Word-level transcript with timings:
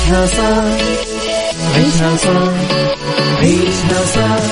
عيشها 0.00 0.26
صح 0.26 0.64
عيشها 1.76 2.16
صح 2.16 2.52
عيشها 3.40 4.04
صح 4.14 4.42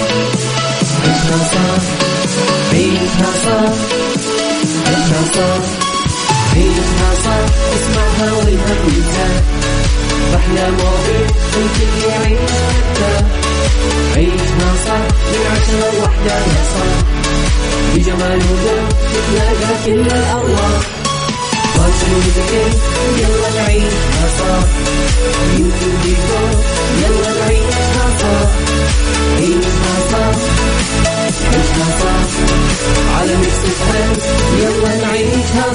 عيشها 1.05 1.39
صح 1.53 1.83
عيشها 2.73 3.33
صح 3.45 3.73
عيشها 4.87 5.23
صح 5.35 5.65
عيشها 6.57 7.11
صح 7.25 7.45
اسمعها 7.77 8.33
والهم 8.33 8.89
ينزاح 8.89 9.43
أحلى 10.35 10.71
مواضيع 10.71 11.27
الكل 11.57 12.09
يعيش 12.09 12.51
حتى 12.51 13.25
عيشها 14.17 14.71
صح 14.87 15.05
من 15.31 15.43
عشرة 15.53 15.99
لوحدة 15.99 16.35
يا 16.35 16.65
صاح 16.75 16.99
بجمال 17.95 18.39
وذوق 18.39 18.89
تتلاقى 19.13 19.75
كل 19.87 20.01
الأرواح 20.01 20.83
يلا 23.19 23.51
نعيشها 23.63 24.27
صح 24.39 24.69
يلا 27.03 27.31
نعيشها 27.41 28.07
صح 28.19 28.49
عيشها 29.37 29.95
صح 30.13 30.37
عيشها 31.55 31.89
صح 32.01 32.29
على 33.19 33.37
Mix 33.37 33.61
F 33.65 33.81
يلا 34.59 34.93
نعيشها 34.97 35.69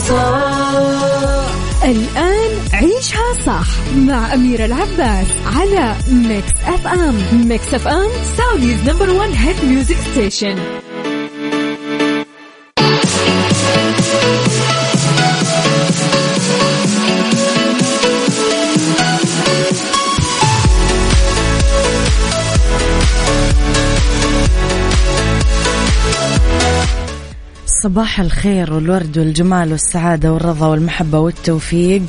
الآن 1.84 2.52
عيشها 2.73 3.34
صح 3.45 3.67
مع 3.95 4.34
أميرة 4.34 4.66
العباس 4.66 5.28
على 5.45 5.95
Mix 6.08 6.52
FM 6.68 7.48
Mix 7.48 7.73
FM 7.73 8.10
Saudi's 8.38 8.90
number 8.90 9.10
one 9.10 9.32
hit 9.34 9.66
music 9.66 9.98
station 10.12 10.83
صباح 27.84 28.20
الخير 28.20 28.73
والورد 28.73 29.17
والجمال 29.17 29.72
والسعادة 29.72 30.34
والرضا 30.34 30.67
والمحبة 30.67 31.20
والتوفيق 31.20 32.03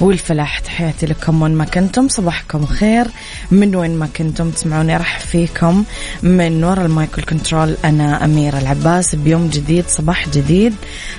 والفلاح. 0.00 0.58
تحياتي 0.58 1.06
لكم 1.06 1.42
وين 1.42 1.54
ما 1.54 1.64
كنتم 1.64 2.08
صباحكم 2.08 2.66
خير. 2.66 3.06
من 3.50 3.76
وين 3.76 3.98
ما 3.98 4.08
كنتم 4.16 4.50
تسمعوني 4.50 4.96
راح 4.96 5.18
فيكم 5.18 5.84
من 6.22 6.64
وراء 6.64 6.86
المايكل 6.86 7.22
كنترول 7.22 7.76
أنا 7.84 8.24
أميرة 8.24 8.58
العباس. 8.58 9.14
بيوم 9.14 9.48
جديد 9.48 9.84
صباح 9.88 10.28
جديد 10.28 10.74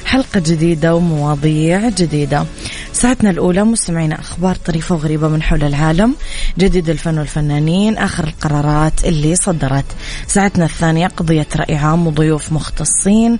حلقة 0.06 0.40
جديدة 0.40 0.96
ومواضيع 0.96 1.90
جديدة. 1.90 2.46
ساعتنا 2.94 3.30
الأولى 3.30 3.64
مستمعينا 3.64 4.20
أخبار 4.20 4.56
طريفة 4.56 4.96
وغريبة 4.96 5.28
من 5.28 5.42
حول 5.42 5.64
العالم 5.64 6.16
جديد 6.58 6.90
الفن 6.90 7.18
والفنانين 7.18 7.98
آخر 7.98 8.24
القرارات 8.24 9.06
اللي 9.06 9.36
صدرت. 9.36 9.86
ساعتنا 10.28 10.66
الثانية 10.66 11.08
قضية 11.08 11.48
رأي 11.56 11.76
عام 11.76 12.08
وضيوف 12.08 12.54
مختصين. 12.54 13.40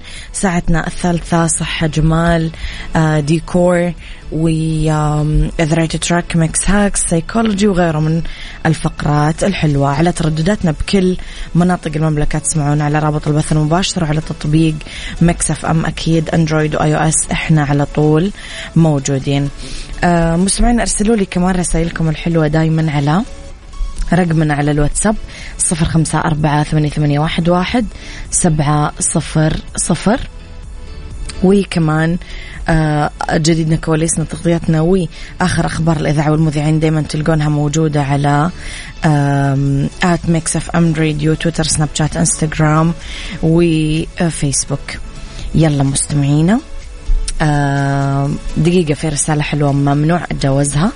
ساعتنا 0.60 0.88
الثالثة 0.88 1.48
صحة 1.48 1.88
جمال 1.88 2.52
آه، 2.96 3.20
ديكور 3.20 3.94
وإذا 4.32 5.74
right 5.74 5.96
track 5.96 6.36
mix 6.36 6.70
hacks 6.70 7.02
psychology 7.02 7.68
وغيره 7.68 8.00
من 8.00 8.22
الفقرات 8.66 9.44
الحلوة 9.44 9.90
على 9.90 10.12
تردداتنا 10.12 10.72
بكل 10.72 11.18
مناطق 11.56 11.92
المملكة. 11.96 12.40
تسمعون 12.40 12.82
على 12.82 13.00
رابط 13.00 13.28
البث 13.28 13.52
المباشر 13.52 14.04
وعلى 14.04 14.22
تطبيق 14.22 14.76
Mix 15.22 15.52
FM 15.52 15.86
أكيد 15.86 16.30
Android 16.30 16.76
و 16.76 16.96
iOS 16.96 17.32
إحنا 17.32 17.64
على 17.64 17.86
طول 17.86 18.32
موجودين. 18.76 19.50
آه 20.04 20.36
مستمعين 20.36 20.80
أرسلوا 20.80 21.16
لي 21.16 21.26
كمان 21.26 21.56
رسائلكم 21.56 22.10
الحلوة 22.10 22.48
دايما 22.48 22.92
على 22.92 23.22
رقمنا 24.14 24.54
على 24.54 24.72
الواتساب 24.72 25.16
صفر 25.58 25.86
خمسة 25.86 26.20
أربعة 26.20 26.64
ثمانية, 26.64 27.20
واحد 27.20 27.86
سبعة 28.32 28.92
صفر 29.00 29.54
صفر. 29.76 30.20
وكمان 31.44 32.18
آه، 32.70 33.12
جديدنا 33.34 33.76
كواليسنا 33.76 34.26
تغطياتنا 34.26 34.82
واخر 34.82 35.66
أخبار 35.66 35.98
الإذاعة 35.98 36.32
والمذيعين 36.32 36.80
دائما 36.80 37.02
تلقونها 37.02 37.50
موجودة 37.50 38.04
على 38.04 38.50
at 40.04 40.30
Mix 40.30 40.56
FM 40.56 40.94
Radio 40.98 41.34
تويتر 41.34 41.64
سناب 41.64 41.90
شات 41.94 42.18
انستغرام 42.18 42.94
وفيسبوك 43.44 44.80
يلا 45.56 45.84
مستمعينا 45.84 46.60
دقيقة 48.58 48.94
في 48.94 49.10
رسالة 49.10 49.42
حلوة 49.42 49.72
ممنوع 49.72 50.24
أتجاوزها. 50.24 50.92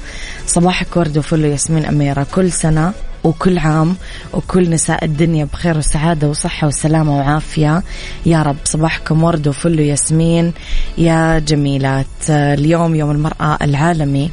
صباحك 0.48 0.98
ورد 0.98 1.18
وفل 1.18 1.46
ياسمين 1.46 1.86
أميرة. 1.86 2.28
كل 2.36 2.52
سنة 2.52 2.94
وكل 3.24 3.58
عام 3.58 3.96
وكل 4.34 4.70
نساء 4.70 5.06
الدنيا 5.06 5.46
بخير 5.46 5.78
وسعادة 5.78 6.30
وصحة 6.30 6.68
وسلامة 6.68 7.18
وعافية. 7.18 7.84
يا 8.26 8.42
رب 8.42 8.56
صباحكم 8.66 9.24
ورد 9.24 9.48
وفل 9.48 9.80
وياسمين. 9.80 10.54
يا 10.98 11.40
جميلات 11.40 12.06
اليوم 12.30 12.96
يوم 12.96 13.12
المرأة 13.12 13.58
العالمي 13.62 14.32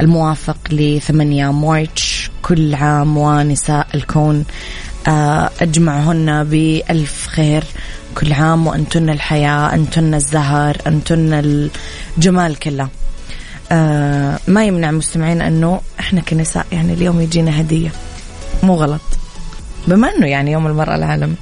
الموافق 0.00 0.58
ل 0.70 1.00
8 1.00 1.52
مارتش 1.52 2.30
كل 2.42 2.74
عام 2.74 3.16
ونساء 3.16 3.86
الكون. 3.94 4.44
آه، 5.08 5.50
أجمعهن 5.60 6.44
بألف 6.44 7.26
خير 7.26 7.64
كل 8.14 8.32
عام 8.32 8.66
وأنتن 8.66 9.10
الحياة 9.10 9.74
أنتن 9.74 10.14
الزهر 10.14 10.76
أنتن 10.86 11.32
الجمال 12.16 12.58
كله. 12.58 12.88
آه 13.72 14.38
ما 14.48 14.64
يمنع 14.64 14.90
مستمعين 14.90 15.42
أنه 15.42 15.80
إحنا 16.00 16.20
كنساء 16.20 16.66
يعني 16.72 16.92
اليوم 16.92 17.20
يجينا 17.20 17.60
هدية. 17.60 17.90
مو 18.62 18.74
غلط. 18.74 19.00
بما 19.88 20.16
أنه 20.16 20.26
يعني 20.26 20.52
يوم 20.52 20.66
المرأة 20.66 20.96
العالمي 20.96 21.34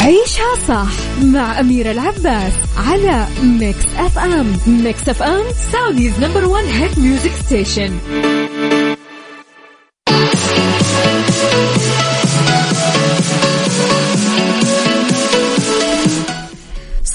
عيشها 0.00 0.54
صح 0.68 0.88
مع 1.22 1.60
أميرة 1.60 1.90
العباس 1.90 2.52
على 2.76 3.26
Mix 3.42 3.84
FM 3.96 4.56
Mix 4.66 5.08
FM 5.08 5.42
Saudi's 5.72 6.12
number 6.20 6.44
one 6.44 6.64
hit 6.64 6.98
music 6.98 7.32
station 7.46 7.98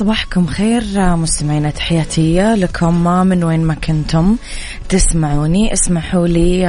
صباحكم 0.05 0.47
خير 0.47 0.83
مستمعينا 1.15 1.69
تحياتي 1.69 2.55
لكم. 2.55 3.03
من 3.27 3.43
وين 3.43 3.65
ما 3.65 3.73
كنتم 3.73 4.35
تسمعوني 4.89 5.73
اسمحوا 5.73 6.27
لي 6.27 6.67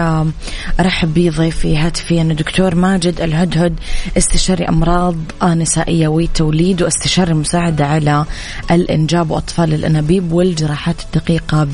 أرحب 0.81 1.15
بضيفي 1.15 1.77
هاتفيا 1.77 2.23
الدكتور 2.23 2.75
ماجد 2.75 3.21
الهدهد 3.21 3.81
استشاري 4.17 4.69
أمراض 4.69 5.15
نسائية 5.45 6.09
وتوليد 6.09 6.83
واستشاري 6.83 7.35
مساعدة 7.35 7.87
على 7.87 8.25
الإنجاب 8.71 9.31
وأطفال 9.31 9.75
الأنابيب 9.75 10.33
والجراحات 10.33 10.97
الدقيقة 11.03 11.65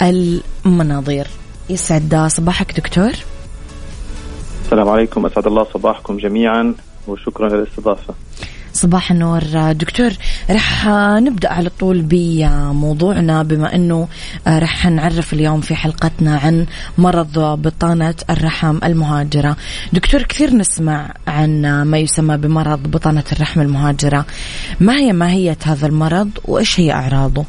بالمناظير. 0.00 1.26
يسعد 1.70 2.26
صباحك 2.28 2.76
دكتور. 2.76 3.12
السلام 4.64 4.88
عليكم 4.88 5.26
أسعد 5.26 5.46
الله 5.46 5.66
صباحكم 5.74 6.16
جميعا 6.16 6.74
وشكرا 7.08 7.48
للاستضافة. 7.48 8.14
صباح 8.80 9.10
النور. 9.10 9.42
دكتور 9.72 10.10
رح 10.50 10.88
نبدأ 11.26 11.52
على 11.52 11.70
طول 11.80 12.02
بموضوعنا 12.02 13.42
بما 13.42 13.74
إنه 13.74 14.08
رح 14.48 14.86
نعرف 14.86 15.32
اليوم 15.32 15.60
في 15.60 15.74
حلقتنا 15.74 16.36
عن 16.36 16.66
مرض 16.98 17.38
بطانة 17.38 18.14
الرحم 18.30 18.78
المهاجرة. 18.84 19.56
دكتور 19.92 20.22
كثير 20.22 20.54
نسمع 20.54 21.14
عن 21.26 21.82
ما 21.82 21.98
يسمى 21.98 22.36
بمرض 22.36 22.90
بطانة 22.90 23.24
الرحم 23.32 23.60
المهاجرة. 23.60 24.26
ما 24.80 24.96
هي 24.96 25.12
ماهية 25.12 25.58
هذا 25.64 25.86
المرض 25.86 26.30
وإيش 26.44 26.80
هي 26.80 26.92
أعراضه؟ 26.92 27.44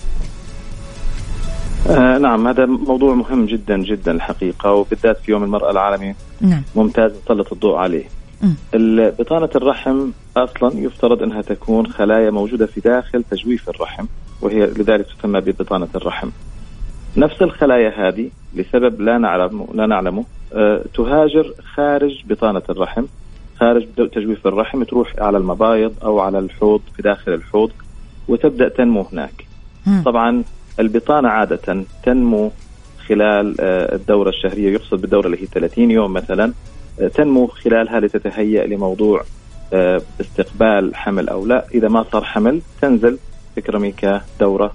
آه 1.90 2.18
نعم 2.18 2.48
هذا 2.48 2.66
موضوع 2.66 3.16
مهم 3.16 3.46
جدا 3.46 3.78
جدا 3.78 4.12
الحقيقة 4.12 4.72
وبالذات 4.72 5.18
في 5.26 5.32
يوم 5.32 5.44
المرأة 5.44 5.72
العالمي. 5.72 6.16
نعم. 6.42 6.64
ممتاز 6.76 7.12
نسلط 7.26 7.54
الضوء 7.54 7.76
عليه. 7.76 8.21
بطانة 9.20 9.50
الرحم 9.56 10.10
أصلا 10.38 10.80
يفترض 10.80 11.24
أنها 11.24 11.42
تكون 11.42 11.88
خلايا 11.88 12.32
موجودة 12.32 12.66
في 12.66 12.82
داخل 12.82 13.24
تجويف 13.24 13.70
الرحم 13.70 14.06
وهي 14.42 14.66
لذلك 14.66 15.06
تسمى 15.20 15.42
ببطانة 15.42 15.88
الرحم. 15.96 16.30
نفس 17.18 17.42
الخلايا 17.42 18.08
هذه 18.08 18.30
لسبب 18.56 19.02
لا 19.02 19.18
نعلم 19.18 19.68
لا 19.74 19.86
نعلمه 19.86 20.24
أه 20.54 20.82
تهاجر 20.94 21.54
خارج 21.76 22.24
بطانة 22.30 22.62
الرحم 22.70 23.04
خارج 23.60 23.88
تجويف 24.14 24.48
الرحم 24.48 24.84
تروح 24.84 25.14
على 25.18 25.38
المبايض 25.38 25.94
أو 26.04 26.20
على 26.20 26.40
الحوض 26.40 26.82
في 26.96 27.02
داخل 27.02 27.34
الحوض 27.34 27.72
وتبدأ 28.28 28.70
تنمو 28.70 29.02
هناك. 29.14 29.46
طبعا 30.06 30.44
البطانة 30.80 31.30
عادة 31.30 31.84
تنمو 32.04 32.52
خلال 33.08 33.56
أه 33.60 33.96
الدورة 33.96 34.30
الشهرية 34.30 34.74
يقصد 34.74 35.02
بالدورة 35.02 35.26
اللي 35.26 35.42
هي 35.42 35.46
30 35.46 35.92
يوم 35.92 36.14
مثلا 36.14 36.54
تنمو 37.08 37.48
خلالها 37.48 38.00
لتتهيأ 38.00 38.66
لموضوع 38.68 39.24
آه، 39.74 40.02
استقبال 40.22 40.96
حمل 40.96 41.30
أو 41.30 41.46
لا. 41.46 41.66
إذا 41.74 41.88
ما 41.88 42.06
صار 42.12 42.24
حمل 42.24 42.62
تنزل 42.82 43.18
تكرمي 43.56 43.92
كدوره 43.92 44.74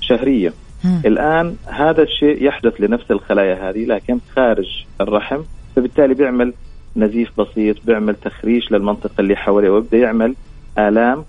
شهرية. 0.00 0.52
مم. 0.84 1.02
الآن 1.06 1.56
هذا 1.66 2.02
الشيء 2.02 2.44
يحدث 2.44 2.80
لنفس 2.80 3.10
الخلايا 3.10 3.70
هذه 3.70 3.84
لكن 3.84 4.18
خارج 4.36 4.84
الرحم 5.00 5.40
فبالتالي 5.76 6.14
بيعمل 6.14 6.52
نزيف 6.96 7.40
بسيط 7.40 7.76
بيعمل 7.86 8.14
تخريش 8.14 8.72
للمنطقة 8.72 9.20
اللي 9.20 9.36
حواليه 9.36 9.70
ويبدا 9.70 9.98
يعمل 9.98 10.34
آلام 10.78 11.24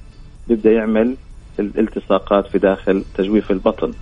بيبدأ 0.48 0.72
يعمل 0.72 1.16
الالتصاقات 1.60 2.48
في 2.48 2.58
داخل 2.58 3.04
تجويف 3.18 3.52
البطن. 3.52 3.94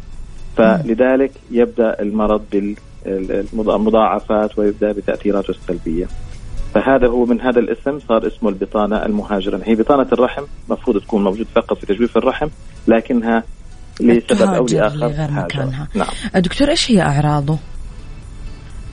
فلذلك 0.57 1.31
يبدأ 1.51 2.01
المرض 2.01 2.74
بالمضاعفات 3.06 4.59
ويبدأ 4.59 4.91
بتأثيراته 4.91 5.51
السلبية. 5.51 6.07
فهذا 6.75 7.07
هو 7.07 7.25
من 7.25 7.42
هذا 7.42 7.60
الاسم 7.60 8.00
صار 8.00 8.27
اسمه 8.27 8.50
البطانة 8.50 9.06
المهاجرة. 9.06 9.62
هي 9.63 9.75
بطانة 9.75 10.07
الرحم 10.13 10.44
مفروض 10.69 11.01
تكون 11.01 11.24
موجود 11.24 11.48
فقط 11.56 11.77
في 11.77 11.86
تجويف 11.86 12.18
الرحم 12.18 12.48
لكنها 12.88 13.44
لسبب 14.01 14.54
أو 14.54 14.66
لآخر 14.66 15.31
مكانها. 15.31 15.88
نعم. 15.95 16.07
دكتور 16.36 16.69
إيش 16.69 16.92
هي 16.92 17.01
أعراضه؟ 17.01 17.57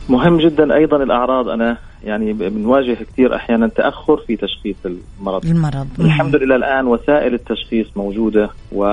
مهم 0.08 0.38
جدا 0.38 0.74
أيضا 0.74 0.96
الأعراض. 0.96 1.48
أنا 1.48 1.78
يعني 2.04 2.32
بنواجه 2.32 2.94
كثير 2.94 3.36
أحيانا 3.36 3.68
تأخر 3.68 4.16
في 4.16 4.36
تشخيص 4.36 4.76
المرض. 4.84 5.46
المرض. 5.46 5.88
الحمد 6.00 6.36
لله 6.36 6.56
الآن 6.56 6.86
وسائل 6.86 7.34
التشخيص 7.34 7.86
موجودة 7.96 8.50
و 8.72 8.84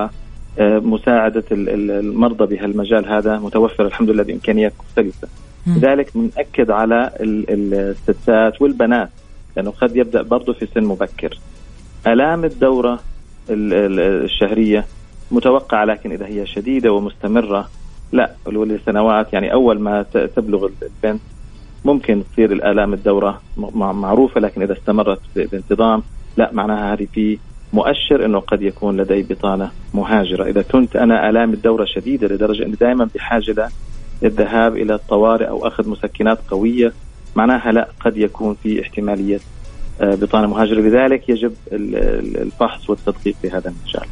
آه، 0.60 0.80
مساعدة 0.80 1.44
المرضى 1.52 2.56
بهالمجال 2.56 3.06
هذا 3.06 3.40
متوفرة 3.40 3.88
الحمد 3.88 4.10
لله 4.10 4.24
بإمكانيات 4.24 4.74
مختلفة. 4.80 5.28
لذلك 5.68 6.12
بنأكد 6.16 6.72
على 6.72 7.12
الستات 7.22 8.62
والبنات 8.62 9.10
لأنه 9.56 9.72
قد 9.72 9.96
يبدأ 9.96 10.22
برضه 10.22 10.54
في 10.54 10.66
سن 10.66 10.84
مبكر. 10.84 11.40
آلام 12.08 12.46
الدورة 12.46 13.00
الشهرية 13.50 14.86
متوقعة 15.32 15.86
لكن 15.86 16.12
إذا 16.12 16.26
هي 16.26 16.46
شديدة 16.46 16.92
ومستمرة 16.92 17.70
لا 18.12 18.32
لسنوات 18.48 19.34
يعني 19.34 19.54
أول 19.54 19.80
ما 19.80 20.04
تبلغ 20.36 20.70
البنت 20.82 21.22
ممكن 21.86 22.24
تصير 22.32 22.52
الآلام 22.52 22.94
الدورة 22.94 23.42
معروفة 23.76 24.42
لكن 24.42 24.62
إذا 24.62 24.74
استمرت 24.74 25.20
بانتظام 25.36 26.04
لا 26.38 26.50
معناها 26.54 26.94
هذه 26.94 27.08
في 27.14 27.38
مؤشر 27.74 28.26
إنه 28.26 28.40
قد 28.40 28.62
يكون 28.62 29.02
لدي 29.02 29.24
بطانة 29.24 29.72
مهاجرة، 29.94 30.44
إذا 30.44 30.62
كنت 30.62 30.96
أنا 30.96 31.30
آلام 31.30 31.54
الدورة 31.54 31.86
شديدة 31.86 32.28
لدرجة 32.28 32.66
إني 32.66 32.76
دائما 32.76 33.10
بحاجة 33.16 33.70
للذهاب 34.22 34.78
إلى 34.78 34.96
الطوارئ 34.96 35.48
أو 35.48 35.68
أخذ 35.68 35.90
مسكنات 35.90 36.38
قوية 36.52 36.94
معناها 37.36 37.72
لا 37.72 37.88
قد 38.00 38.18
يكون 38.18 38.56
في 38.64 38.82
احتمالية 38.82 39.40
آه، 40.02 40.16
بطانة 40.16 40.48
مهاجرة، 40.48 40.82
لذلك 40.82 41.30
يجب 41.30 41.54
الفحص 41.72 42.90
والتدقيق 42.90 43.36
في 43.42 43.50
هذا 43.50 43.70
المجال. 43.70 44.08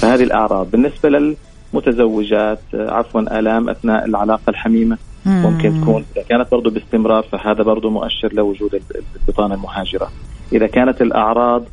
فهذه 0.00 0.22
الأعراض، 0.22 0.70
بالنسبة 0.70 1.34
للمتزوجات 1.72 2.60
آه، 2.74 2.90
عفوا 2.90 3.38
آلام 3.38 3.68
أثناء 3.68 4.04
العلاقة 4.04 4.50
الحميمة 4.50 4.98
ممكن 5.26 5.80
تكون 5.80 6.04
إذا 6.16 6.24
كانت 6.28 6.50
برضه 6.50 6.70
باستمرار 6.70 7.22
فهذا 7.22 7.62
برضه 7.62 7.90
مؤشر 7.90 8.32
لوجود 8.32 8.82
البطانة 9.20 9.54
المهاجرة. 9.54 10.10
إذا 10.52 10.66
كانت 10.66 11.02
الأعراض 11.02 11.64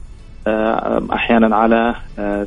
آه، 0.48 1.04
أحيانا 1.14 1.56
على 1.56 1.96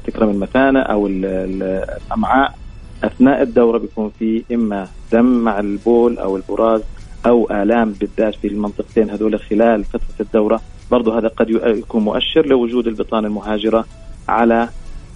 تكرم 0.07 0.31
المثانة 0.31 0.81
أو 0.81 1.07
الأمعاء 1.07 2.55
أثناء 3.05 3.43
الدورة 3.43 3.79
بيكون 3.79 4.13
في 4.19 4.45
إما 4.53 4.89
دم 5.13 5.25
مع 5.25 5.61
البول 5.61 6.19
أو 6.19 6.37
البراز 6.37 6.81
أو 7.27 7.51
آلام 7.51 7.93
بالذات 7.93 8.35
في 8.35 8.49
المنطقتين 8.49 9.11
هذول 9.11 9.41
خلال 9.41 9.85
فترة 9.85 10.21
الدورة 10.21 10.61
برضه 10.91 11.19
هذا 11.19 11.29
قد 11.29 11.51
يكون 11.51 12.03
مؤشر 12.03 12.47
لوجود 12.47 12.87
البطانة 12.87 13.27
المهاجرة 13.27 13.85
على 14.29 14.69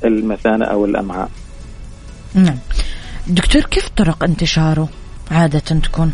المثانة 0.04 0.64
أو 0.64 0.84
الأمعاء. 0.84 1.30
نعم. 2.34 2.58
دكتور 3.26 3.62
كيف 3.62 3.88
طرق 3.88 4.24
انتشاره 4.24 4.88
عادة 5.30 5.58
تكون؟ 5.58 6.12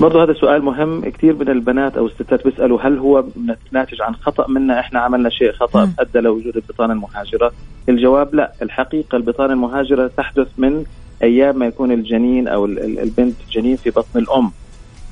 برضه 0.00 0.22
هذا 0.22 0.32
سؤال 0.32 0.62
مهم 0.62 1.00
كثير 1.10 1.34
من 1.36 1.48
البنات 1.48 1.96
أو 1.96 2.06
الستات 2.06 2.44
بيسألوا 2.44 2.80
هل 2.82 2.98
هو 2.98 3.24
ناتج 3.72 4.02
عن 4.02 4.14
خطأ 4.14 4.48
منا 4.48 4.80
إحنا 4.80 5.00
عملنا 5.00 5.30
شيء 5.30 5.52
خطأ 5.52 5.82
أدى 5.98 6.18
لوجود 6.18 6.56
البطانة 6.56 6.92
المهاجرة؟ 6.92 7.52
الجواب 7.88 8.34
لا، 8.34 8.52
الحقيقة 8.62 9.16
البطانة 9.16 9.52
المهاجرة 9.52 10.10
تحدث 10.16 10.48
من 10.58 10.84
أيام 11.22 11.58
ما 11.58 11.66
يكون 11.66 11.92
الجنين 11.92 12.48
أو 12.48 12.64
البنت 12.64 13.36
جنين 13.52 13.76
في 13.76 13.90
بطن 13.90 14.18
الأم. 14.18 14.50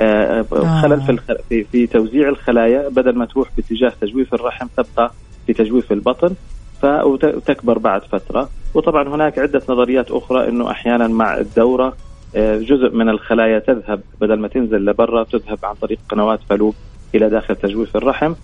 آه، 0.03 0.45
آه. 0.53 0.81
خلل 0.83 1.01
في, 1.01 1.19
في 1.49 1.65
في 1.65 1.87
توزيع 1.87 2.29
الخلايا 2.29 2.89
بدل 2.89 3.17
ما 3.17 3.25
تروح 3.25 3.49
باتجاه 3.57 3.93
تجويف 4.01 4.35
الرحم 4.35 4.67
تبقى 4.77 5.13
في 5.47 5.53
تجويف 5.53 5.93
البطن 5.93 6.35
فتكبر 6.83 7.79
بعد 7.79 8.03
فترة 8.03 8.49
وطبعا 8.75 9.09
هناك 9.09 9.39
عدة 9.39 9.63
نظريات 9.69 10.11
أخرى 10.11 10.49
إنه 10.49 10.71
أحيانا 10.71 11.09
مع 11.09 11.39
الدورة 11.39 11.87
آه، 11.87 11.93
جزء 12.37 12.91
من 12.95 13.09
الخلايا 13.09 13.59
تذهب 13.59 14.01
بدل 14.21 14.39
ما 14.39 14.49
تنزل 14.49 14.85
لبرا 14.85 15.25
تذهب 15.25 15.59
عن 15.65 15.75
طريق 15.75 15.99
قنوات 16.09 16.41
فلوب 16.49 16.75
إلى 17.15 17.29
داخل 17.29 17.57
تجويف 17.57 17.97
الرحم. 17.97 18.35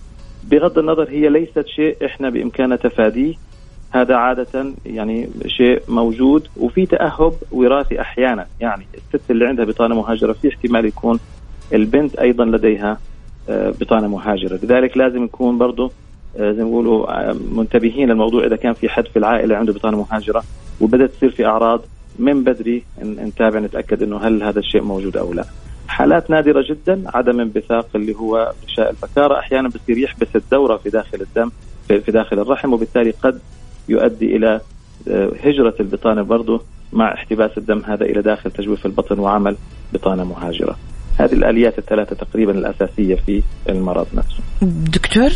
بغض 0.51 0.79
النظر 0.79 1.09
هي 1.09 1.29
ليست 1.29 1.67
شيء 1.67 1.97
إحنا 2.05 2.29
بإمكاننا 2.29 2.75
تفاديه. 2.75 3.35
هذا 3.91 4.15
عادة 4.15 4.73
يعني 4.85 5.29
شيء 5.47 5.81
موجود 5.87 6.47
وفي 6.57 6.85
تأهب 6.85 7.33
وراثي 7.51 8.01
أحيانا. 8.01 8.45
يعني 8.59 8.85
الست 8.95 9.31
اللي 9.31 9.47
عندها 9.47 9.65
بطانة 9.65 9.95
مهاجرة 9.95 10.33
في 10.33 10.47
احتمال 10.47 10.85
يكون 10.85 11.19
البنت 11.73 12.15
أيضا 12.15 12.45
لديها 12.45 12.97
آه، 13.49 13.73
بطانة 13.79 14.07
مهاجرة. 14.07 14.59
لذلك 14.63 14.97
لازم 14.97 15.23
نكون 15.23 15.57
برضه 15.57 15.91
آه، 16.37 16.51
زي 16.51 16.63
ما 16.63 16.69
بيقولوا 16.69 17.33
منتبهين 17.33 18.09
للموضوع. 18.09 18.45
إذا 18.45 18.55
كان 18.55 18.73
في 18.73 18.89
حد 18.89 19.05
في 19.05 19.19
العائلة 19.19 19.55
عنده 19.55 19.73
بطانة 19.73 19.97
مهاجرة 19.97 20.43
وبدأت 20.81 21.09
تصير 21.09 21.29
في 21.29 21.45
أعراض 21.45 21.81
من 22.19 22.43
بدري 22.43 22.83
نتابع 23.03 23.59
نتأكد 23.59 24.03
إنه 24.03 24.17
هل 24.17 24.43
هذا 24.43 24.59
الشيء 24.59 24.81
موجود 24.81 25.17
أو 25.17 25.33
لا. 25.33 25.45
حالات 25.87 26.29
نادرة 26.29 26.65
جدا 26.69 27.03
عدم 27.13 27.39
انبثاق 27.39 27.87
اللي 27.95 28.15
هو 28.15 28.53
غشاء 28.65 28.89
البكاره 28.89 29.39
أحيانا 29.39 29.69
بصير 29.69 29.97
يحبس 29.97 30.27
الدورة 30.35 30.77
في 30.77 30.89
داخل 30.89 31.21
الدم 31.21 31.51
في 31.87 32.11
داخل 32.11 32.39
الرحم 32.39 32.73
وبالتالي 32.73 33.11
قد 33.11 33.39
يؤدي 33.89 34.35
إلى 34.35 34.61
آه، 35.07 35.31
هجرة 35.43 35.75
البطانة 35.79 36.21
برضه 36.21 36.61
مع 36.93 37.13
احتباس 37.13 37.51
الدم 37.57 37.81
هذا 37.85 38.05
إلى 38.05 38.21
داخل 38.21 38.51
تجويف 38.51 38.85
البطن 38.85 39.19
وعمل 39.19 39.55
بطانة 39.93 40.23
مهاجرة. 40.23 40.75
هذه 41.17 41.33
الآليات 41.33 41.77
الثلاثة 41.77 42.15
تقريبا 42.15 42.51
الأساسية 42.51 43.15
في 43.15 43.43
المرض 43.69 44.07
نفسه. 44.13 44.37
دكتور 44.61 45.31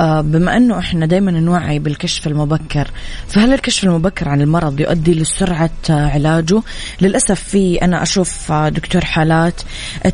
آه، 0.00 0.20
بما 0.20 0.56
أنه 0.56 0.78
إحنا 0.78 1.06
دائما 1.06 1.30
نوعي 1.30 1.78
بالكشف 1.78 2.26
المبكر، 2.26 2.90
فهل 3.28 3.52
الكشف 3.52 3.84
المبكر 3.84 4.28
عن 4.28 4.40
المرض 4.40 4.80
يؤدي 4.80 5.14
لسرعة 5.14 5.70
آه، 5.90 6.08
علاجه؟ 6.08 6.62
للأسف 7.00 7.40
في 7.40 7.76
أنا 7.84 8.02
أشوف 8.02 8.52
آه، 8.52 8.68
دكتور 8.68 9.04
حالات 9.04 9.62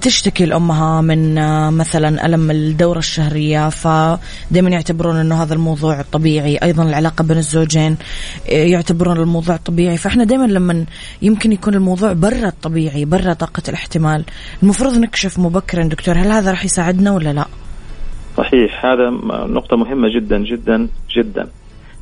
تشتكي 0.01 0.45
الامها 0.45 1.01
من 1.01 1.35
مثلا 1.71 2.27
ألم 2.27 2.51
الدورة 2.51 2.99
الشهرية 2.99 3.69
فدائما 3.69 4.71
يعتبرون 4.71 5.17
إنه 5.17 5.43
هذا 5.43 5.55
الموضوع 5.55 6.03
طبيعي، 6.03 6.57
أيضا 6.57 6.83
العلاقة 6.83 7.25
بين 7.25 7.39
الزوجين 7.39 7.97
يعتبرون 8.49 9.17
الموضوع 9.17 9.57
طبيعي، 9.57 9.97
فإحنا 9.97 10.25
دائما 10.25 10.47
لما 10.47 10.85
يمكن 11.23 11.53
يكون 11.53 11.75
الموضوع 11.75 12.13
برا 12.13 12.49
الطبيعي، 12.49 13.05
برا 13.05 13.33
طاقة 13.33 13.63
الاحتمال، 13.69 14.25
المفروض 14.63 14.98
نكشف 14.99 15.39
مبكرا. 15.39 15.83
دكتور 15.83 16.15
هل 16.15 16.27
هذا 16.33 16.51
راح 16.51 16.65
يساعدنا 16.65 17.13
ولا 17.13 17.33
لا؟ 17.33 17.45
صحيح 18.37 18.85
هذا 18.87 19.11
نقطة 19.47 19.77
مهمة 19.77 20.09
جدا 20.15 20.39
جدا 20.39 20.89
جدا. 21.17 21.49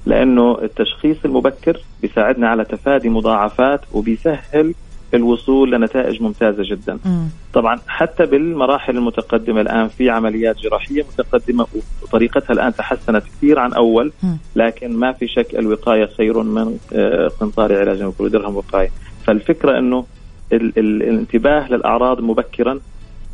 لأنه 0.06 0.58
التشخيص 0.62 1.16
المبكر 1.24 1.80
بيساعدنا 2.02 2.48
على 2.48 2.64
تفادي 2.64 3.08
مضاعفات 3.08 3.80
وبيسهل 3.92 4.74
الوصول 5.14 5.72
لنتائج 5.72 6.22
ممتازة 6.22 6.62
جدا. 6.70 6.94
م. 7.04 7.28
طبعا 7.54 7.78
حتى 7.88 8.26
بالمراحل 8.26 8.96
المتقدمة 8.96 9.60
الآن 9.60 9.88
في 9.88 10.10
عمليات 10.10 10.56
جراحية 10.58 11.04
متقدمة 11.12 11.66
وطريقتها 12.02 12.52
الآن 12.52 12.74
تحسنت 12.74 13.24
كثير 13.24 13.58
عن 13.58 13.72
أول 13.72 14.12
لكن 14.56 14.96
ما 14.96 15.12
في 15.12 15.26
شك 15.28 15.54
الوقاية 15.54 16.06
خير 16.06 16.42
من 16.42 16.78
آه، 16.92 17.28
قنطار 17.40 17.78
علاج 17.78 18.02
وكل 18.02 18.30
درهم 18.30 18.56
وقاية 18.56 18.90
فالفكرة 19.26 19.78
أنه 19.78 20.04
الانتباه 20.52 21.68
للأعراض 21.72 22.20
مبكرا 22.20 22.80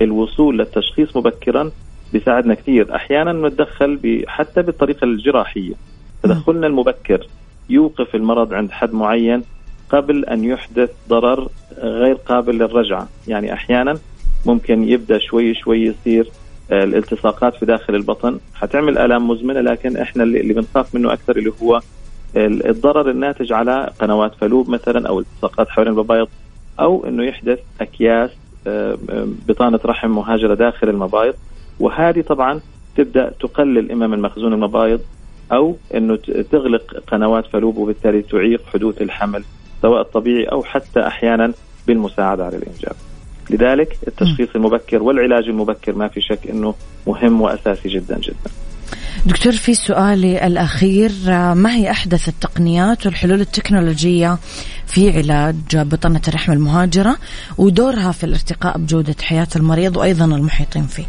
الوصول 0.02 0.58
للتشخيص 0.58 1.16
مبكرا 1.16 1.70
بيساعدنا 2.12 2.54
كثير. 2.54 2.94
أحيانا 2.94 3.32
نتدخل 3.48 4.24
حتى 4.26 4.62
بالطريقة 4.62 5.04
الجراحية. 5.04 5.74
تدخلنا 6.22 6.66
المبكر 6.66 7.26
يوقف 7.68 8.14
المرض 8.14 8.54
عند 8.54 8.70
حد 8.70 8.94
معين 8.94 9.42
قبل 9.90 10.24
أن 10.24 10.44
يحدث 10.44 10.90
ضرر 11.08 11.48
غير 11.78 12.14
قابل 12.14 12.58
للرجعة. 12.58 13.08
يعني 13.28 13.52
أحيانا 13.52 13.98
ممكن 14.46 14.88
يبدأ 14.88 15.18
شوي 15.18 15.54
شوي 15.54 15.82
يصير 15.82 16.30
آه، 16.70 16.84
الالتصاقات 16.84 17.54
في 17.54 17.66
داخل 17.66 17.94
البطن. 17.94 18.38
حتعمل 18.54 18.98
آلام 18.98 19.28
مزمنة 19.28 19.60
لكن 19.60 19.96
إحنا 19.96 20.22
اللي 20.22 20.54
بنخاف 20.54 20.94
منه 20.94 21.12
أكثر 21.12 21.36
اللي 21.36 21.52
هو 21.62 21.80
الضرر 22.36 23.10
الناتج 23.10 23.52
على 23.52 23.90
قنوات 23.98 24.34
فلوب 24.34 24.70
مثلا 24.70 25.08
أو 25.08 25.20
التصاقات 25.20 25.68
حوالين 25.68 25.92
المبايض 25.92 26.28
أو 26.80 27.06
إنه 27.06 27.24
يحدث 27.24 27.58
أكياس 27.80 28.30
بطانة 29.48 29.80
رحم 29.84 30.10
مهاجرة 30.10 30.54
داخل 30.54 30.88
المبايض 30.88 31.34
وهذه 31.80 32.20
طبعا 32.20 32.60
تبدأ 32.96 33.30
تقلل 33.40 33.92
اما 33.92 34.06
من 34.06 34.20
مخزون 34.20 34.52
المبايض 34.52 35.00
أو 35.52 35.76
إنه 35.94 36.16
تغلق 36.52 36.94
قنوات 37.06 37.46
فلوب 37.46 37.76
وبالتالي 37.76 38.22
تعيق 38.22 38.62
حدوث 38.72 39.02
الحمل 39.02 39.44
سواء 39.82 40.00
الطبيعي 40.00 40.44
أو 40.44 40.62
حتى 40.62 41.06
أحيانا 41.06 41.52
بالمساعدة 41.86 42.44
على 42.44 42.56
الإنجاب. 42.56 42.94
لذلك 43.50 43.98
التشخيص 44.08 44.48
المبكر 44.54 45.02
والعلاج 45.02 45.48
المبكر 45.48 45.94
ما 45.94 46.08
في 46.08 46.20
شك 46.20 46.50
إنه 46.50 46.74
مهم 47.06 47.40
وأساسي 47.40 47.88
جدا 47.88 48.18
جدا. 48.18 48.50
دكتور 49.26 49.52
في 49.52 49.74
سؤالي 49.74 50.46
الأخير. 50.46 51.10
ما 51.54 51.74
هي 51.74 51.90
أحدث 51.90 52.28
التقنيات 52.28 53.06
والحلول 53.06 53.40
التكنولوجية 53.40 54.38
في 54.86 55.18
علاج 55.18 55.76
بطنة 55.76 56.20
الرحم 56.28 56.52
المهاجرة 56.52 57.16
ودورها 57.58 58.12
في 58.12 58.24
الارتقاء 58.24 58.78
بجودة 58.78 59.16
حياة 59.22 59.48
المريض 59.56 59.96
وأيضا 59.96 60.24
المحيطين 60.24 60.82
فيه؟ 60.82 61.04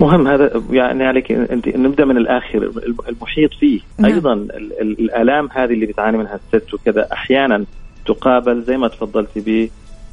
مهم. 0.00 0.28
هذا 0.28 0.62
يعني 0.70 1.04
عليك 1.04 1.32
أنت 1.32 1.68
نبدأ 1.68 2.04
من 2.04 2.16
الآخر. 2.16 2.70
المحيط 3.08 3.50
فيه 3.60 3.80
نعم. 3.98 4.12
أيضا 4.12 4.32
الآلام 4.80 5.48
هذه 5.52 5.72
اللي 5.72 5.86
بتعاني 5.86 6.18
منها 6.18 6.34
الست 6.54 6.74
وكذا 6.74 7.08
أحيانا 7.12 7.64
تقابل 8.06 8.62
زي 8.62 8.76
ما 8.76 8.88
تفضلتي 8.88 9.40
ب 9.40 9.70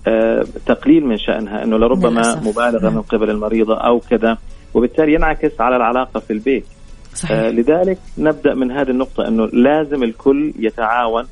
آه، 0.08 0.46
تقليل 0.66 1.06
من 1.06 1.18
شأنها 1.18 1.64
إنه 1.64 1.78
لربما 1.78 2.36
مبالغة 2.36 2.84
نعم. 2.84 2.96
من 2.96 3.02
قبل 3.02 3.30
المريضة 3.30 3.78
أو 3.78 4.00
كذا. 4.00 4.38
وبالتالي 4.76 5.14
ينعكس 5.14 5.62
على 5.62 5.76
العلاقة 5.76 6.20
في 6.20 6.34
البيت. 6.34 6.66
صحيح. 7.14 7.38
آه 7.38 7.50
لذلك 7.50 7.98
نبدأ 8.18 8.54
من 8.54 8.72
هذه 8.72 8.90
النقطة 8.90 9.28
أنه 9.28 9.46
لازم 9.46 10.04
الكل 10.04 10.54
يتعاون. 10.60 11.24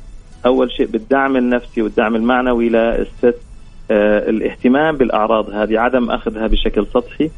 أول 0.46 0.72
شيء 0.72 0.88
بالدعم 0.88 1.38
النفسي 1.38 1.82
والدعم 1.82 2.16
المعنوي 2.16 2.70
للست 2.70 3.38
آه 3.92 4.30
الاهتمام 4.30 4.98
بالأعراض 4.98 5.50
هذه 5.50 5.80
عدم 5.80 6.12
أخذها 6.12 6.48
بشكل 6.48 6.86
سطحي. 6.94 7.30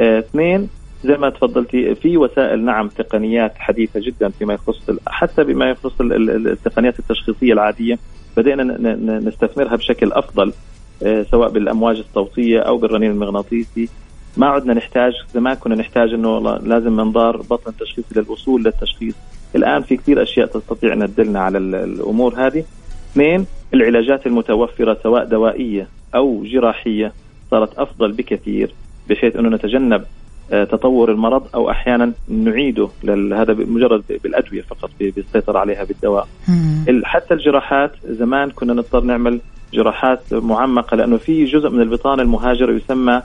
آه، 0.00 0.18
اثنين 0.18 0.68
زي 1.04 1.14
ما 1.14 1.30
تفضلتي 1.30 1.94
في 1.94 2.16
وسائل 2.16 2.64
نعم 2.64 2.88
تقنيات 2.88 3.52
حديثة 3.58 4.00
جدا 4.00 4.28
فيما 4.28 4.54
يخص 4.54 4.90
حتى 5.06 5.44
بما 5.44 5.70
يخص 5.70 6.00
التقنيات 6.00 6.98
التشخيصية 6.98 7.52
العادية. 7.52 7.98
بدأنا 8.36 8.64
نستثمرها 9.18 9.76
بشكل 9.76 10.12
أفضل 10.12 10.52
آه، 11.02 11.22
سواء 11.22 11.50
بالأمواج 11.50 11.98
الصوتية 11.98 12.60
أو 12.60 12.78
بالرنين 12.78 13.10
المغناطيسي. 13.10 13.88
ما 14.36 14.46
عدنا 14.46 14.74
نحتاج 14.74 15.12
زمان 15.34 15.54
كنا 15.54 15.74
نحتاج 15.74 16.12
إنه 16.14 16.38
لازم 16.58 16.96
منظار 16.96 17.36
بطن 17.36 17.76
تشخيصي 17.76 18.20
للوصول 18.20 18.64
للتشخيص. 18.64 19.14
الآن 19.56 19.82
في 19.82 19.96
كثير 19.96 20.22
أشياء 20.22 20.46
تستطيع 20.46 20.92
أن 20.92 21.14
تدلنا 21.14 21.40
على 21.40 21.58
الأمور 21.58 22.34
هذه. 22.46 22.64
اثنين 23.12 23.46
العلاجات 23.74 24.26
المتوفرة 24.26 24.98
سواء 25.02 25.24
دوائية 25.24 25.88
أو 26.14 26.44
جراحية 26.44 27.12
صارت 27.50 27.78
أفضل 27.78 28.12
بكثير 28.12 28.74
بحيث 29.10 29.36
أنه 29.36 29.48
نتجنب 29.48 30.04
آه، 30.52 30.64
تطور 30.64 31.10
المرض 31.10 31.42
أو 31.54 31.70
أحيانا 31.70 32.12
نعيده 32.28 32.88
هذا 33.08 33.52
مجرد 33.52 34.02
بالأدوية 34.24 34.62
فقط 34.62 34.90
بالسيطره 35.00 35.58
عليها 35.58 35.84
بالدواء. 35.84 36.28
حتى 37.04 37.34
الجراحات 37.34 37.92
زمان 38.04 38.50
كنا 38.50 38.72
نضطر 38.72 39.00
نعمل 39.00 39.40
جراحات 39.72 40.34
معمقة 40.34 40.96
لأنه 40.96 41.16
في 41.16 41.44
جزء 41.44 41.70
من 41.70 41.80
البطانه 41.80 42.22
المهاجره 42.22 42.72
يسمى 42.72 43.22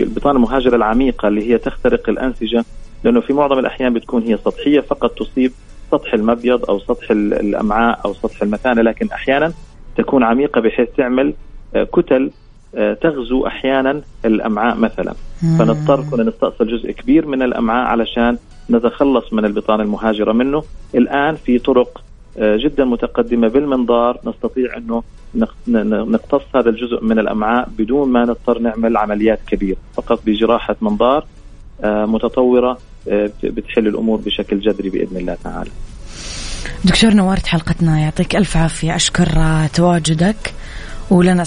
البطانة 0.00 0.36
المهاجرة 0.36 0.76
العميقة 0.76 1.28
اللي 1.28 1.50
هي 1.52 1.58
تخترق 1.58 2.08
الأنسجة 2.08 2.64
لأنه 3.04 3.20
في 3.20 3.32
معظم 3.32 3.58
الأحيان 3.58 3.94
بتكون 3.94 4.22
هي 4.22 4.36
سطحية 4.36 4.80
فقط 4.80 5.18
تصيب 5.18 5.52
سطح 5.90 6.14
المبيض 6.14 6.64
أو 6.70 6.78
سطح 6.78 7.10
الأمعاء 7.10 8.00
أو 8.04 8.14
سطح 8.14 8.42
المثانة 8.42 8.82
لكن 8.82 9.08
أحيانا 9.12 9.52
تكون 9.96 10.22
عميقة 10.22 10.60
بحيث 10.60 10.88
تعمل 10.96 11.34
آه، 11.74 11.84
كتل 11.84 12.30
آه، 12.74 12.94
تغزو 12.94 13.46
أحيانا 13.46 14.00
الأمعاء 14.24 14.76
مثلا. 14.76 15.14
فنضطر 15.58 16.04
كنا 16.10 16.22
نستأصل 16.22 16.66
جزء 16.66 16.90
كبير 16.90 17.26
من 17.26 17.42
الأمعاء 17.42 17.86
علشان 17.86 18.38
نتخلص 18.70 19.32
من 19.32 19.44
البطانة 19.44 19.82
المهاجرة 19.82 20.32
منه. 20.32 20.62
الآن 20.94 21.34
في 21.34 21.58
طرق 21.58 22.03
جدا 22.38 22.84
متقدمة 22.84 23.48
بالمنظار. 23.48 24.20
نستطيع 24.24 24.76
انه 24.76 25.02
نقتص 26.04 26.42
هذا 26.56 26.70
الجزء 26.70 27.04
من 27.04 27.18
الأمعاء 27.18 27.68
بدون 27.78 28.08
ما 28.08 28.24
نضطر 28.24 28.58
نعمل 28.58 28.96
عمليات 28.96 29.40
كبيرة 29.46 29.76
فقط 29.96 30.20
بجراحة 30.26 30.76
منظار 30.80 31.26
آه، 31.84 32.04
متطورة 32.04 32.78
بتحل 33.42 33.86
الأمور 33.86 34.18
بشكل 34.18 34.60
جذري 34.60 34.90
بإذن 34.90 35.16
الله 35.16 35.36
تعالى. 35.44 35.70
دكتور 36.84 37.14
نورت 37.14 37.46
حلقتنا 37.46 38.00
يعطيك 38.00 38.36
ألف 38.36 38.56
عافية. 38.56 38.96
أشكر 38.96 39.28
تواجدك 39.74 40.54
ولنا 41.10 41.42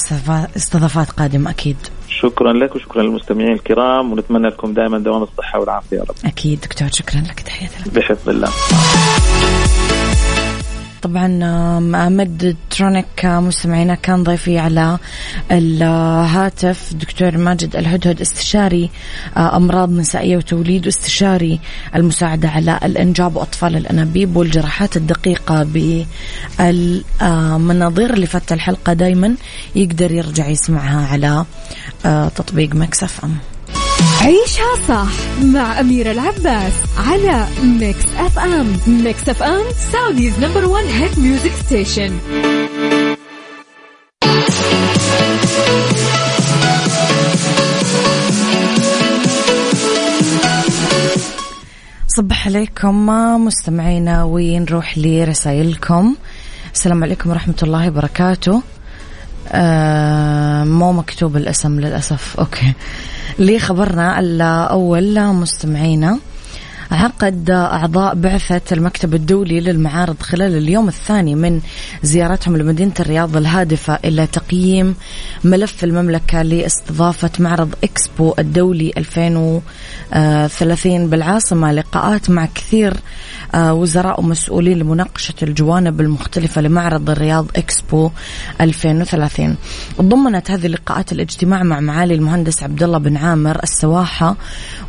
استضافات 0.55 1.11
قادمة 1.11 1.49
أكيد. 1.49 1.77
شكرا 2.07 2.53
لك 2.53 2.75
وشكرا 2.75 3.03
للمستمعين 3.03 3.51
الكرام 3.51 4.11
ونتمنى 4.11 4.47
لكم 4.47 4.73
دائما 4.73 4.99
دوام 4.99 5.23
الصحة 5.23 5.59
والعافية 5.59 5.97
يا 5.97 6.01
رب. 6.01 6.15
أكيد 6.25 6.61
دكتور 6.61 6.87
شكرا 6.91 7.21
لك. 7.21 7.39
تحياتي 7.39 7.75
لك. 7.85 7.95
بحفظ 7.95 8.29
الله. 8.29 8.49
طبعا 11.01 11.27
مد 12.09 12.55
ترونيك 12.69 13.25
مستمعينا 13.25 13.95
كان 13.95 14.23
ضيفي 14.23 14.59
على 14.59 14.97
الهاتف 15.51 16.93
دكتور 16.93 17.37
ماجد 17.37 17.75
الهدهد 17.75 18.21
استشاري 18.21 18.89
أمراض 19.37 19.89
نسائية 19.91 20.37
وتوليد 20.37 20.85
واستشاري 20.85 21.59
المساعدة 21.95 22.49
على 22.49 22.79
الإنجاب 22.83 23.35
وأطفال 23.35 23.75
الأنابيب 23.75 24.35
والجراحات 24.35 24.97
الدقيقة 24.97 25.63
بالمناظير 26.59 28.13
اللي 28.13 28.25
فات 28.25 28.51
الحلقة. 28.51 28.93
دائما 28.93 29.35
يقدر 29.75 30.11
يرجع 30.11 30.47
يسمعها 30.47 31.07
على 31.07 31.45
تطبيق 32.35 32.75
Mix 32.75 33.25
FM. 33.25 33.37
عيشها 34.21 34.75
صح 34.87 35.43
مع 35.43 35.79
أميرة 35.79 36.11
العباس 36.11 36.73
على 36.97 37.47
Mix 37.63 38.05
FM 38.17 38.77
Mix 38.87 39.29
FM 39.29 39.63
Saudi's 39.91 40.39
number 40.39 40.65
one 40.65 40.83
hit 40.83 41.19
music 41.19 41.51
station 41.51 42.17
صبح 52.07 52.47
عليكم 52.47 53.05
مستمعينا 53.45 54.23
ونروح 54.23 54.97
لرسائلكم 54.97 56.15
السلام 56.73 57.03
عليكم 57.03 57.29
ورحمة 57.29 57.55
الله 57.63 57.87
وبركاته. 57.87 58.61
آه 59.51 60.63
مو 60.63 60.91
مكتوب 60.91 61.37
الاسم 61.37 61.79
للأسف. 61.79 62.35
أوكي. 62.39 62.73
لخبرنا 63.39 64.19
الأول 64.19 65.33
مستمعينا 65.33 66.19
عقد 66.91 67.49
أعضاء 67.49 68.15
بعثة 68.15 68.61
المكتب 68.71 69.13
الدولي 69.13 69.59
للمعارض 69.59 70.15
خلال 70.21 70.57
اليوم 70.57 70.87
الثاني 70.87 71.35
من 71.35 71.61
زيارتهم 72.03 72.57
لمدينة 72.57 72.93
الرياض 72.99 73.37
الهادفة 73.37 73.99
إلى 74.05 74.27
تقييم 74.27 74.95
ملف 75.43 75.83
المملكة 75.83 76.41
لاستضافة 76.41 77.29
معرض 77.39 77.73
إكسبو 77.83 78.33
الدولي 78.39 78.93
2030 78.97 81.09
بالعاصمة. 81.09 81.71
لقاءات 81.71 82.29
مع 82.29 82.45
كثير 82.55 82.93
وزراء 83.55 84.19
ومسؤولين 84.19 84.79
لمناقشة 84.79 85.33
الجوانب 85.43 86.01
المختلفة 86.01 86.61
لمعرض 86.61 87.09
الرياض 87.09 87.47
إكسبو 87.55 88.11
2030 88.61 89.55
ضمنت 90.01 90.51
هذه 90.51 90.65
اللقاءات 90.65 91.11
الاجتماع 91.11 91.63
مع 91.63 91.79
معالي 91.79 92.13
المهندس 92.13 92.63
عبد 92.63 92.83
الله 92.83 92.97
بن 92.97 93.17
عامر 93.17 93.63
السواحة 93.63 94.35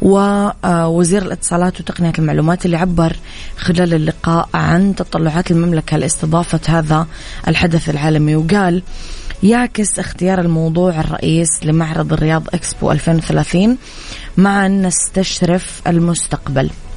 ووزير 0.02 1.22
الاتصالات 1.22 1.80
وتقنية 1.80 2.12
المعلومات 2.18 2.66
اللي 2.66 2.76
عبر 2.76 3.16
خلال 3.56 3.94
اللقاء 3.94 4.48
عن 4.54 4.94
تطلعات 4.94 5.50
المملكة 5.50 5.96
لاستضافة 5.96 6.60
هذا 6.68 7.06
الحدث 7.48 7.90
العالمي. 7.90 8.36
وقال 8.36 8.82
يعكس 9.42 9.98
اختيار 9.98 10.40
الموضوع 10.40 11.00
الرئيس 11.00 11.48
لمعرض 11.64 12.12
الرياض 12.12 12.42
إكسبو 12.54 12.92
2030 12.92 13.78
مع 14.36 14.66
أن 14.66 14.86
نستشرف 14.86 15.82
المستقبل. 15.86 16.64
آه، 16.66 16.87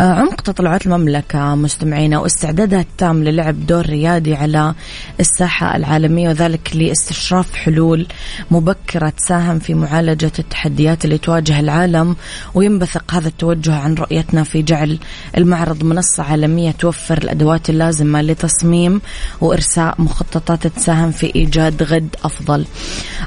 عمق 0.00 0.40
تطلعات 0.40 0.86
المملكة 0.86 1.54
مستمعينا 1.54 2.18
واستعدادها 2.18 2.80
التام 2.80 3.24
للعب 3.24 3.66
دور 3.66 3.86
ريادي 3.86 4.34
على 4.34 4.74
الساحة 5.20 5.76
العالمية 5.76 6.28
وذلك 6.28 6.76
لاستشراف 6.76 7.54
حلول 7.54 8.06
مبكرة 8.50 9.08
تساهم 9.08 9.58
في 9.58 9.74
معالجة 9.74 10.32
التحديات 10.38 11.04
اللي 11.04 11.18
تواجه 11.18 11.60
العالم 11.60 12.16
وينبثق 12.54 13.14
هذا 13.14 13.28
التوجه 13.28 13.74
عن 13.74 13.94
رؤيتنا 13.94 14.44
في 14.44 14.62
جعل 14.62 14.98
المعرض 15.36 15.84
منصة 15.84 16.22
عالمية 16.22 16.70
توفر 16.70 17.18
الأدوات 17.18 17.70
اللازمة 17.70 18.22
لتصميم 18.22 19.00
وإرساء 19.40 19.94
مخططات 19.98 20.66
تساهم 20.66 21.10
في 21.10 21.34
إيجاد 21.34 21.82
غد 21.82 22.16
أفضل. 22.24 22.64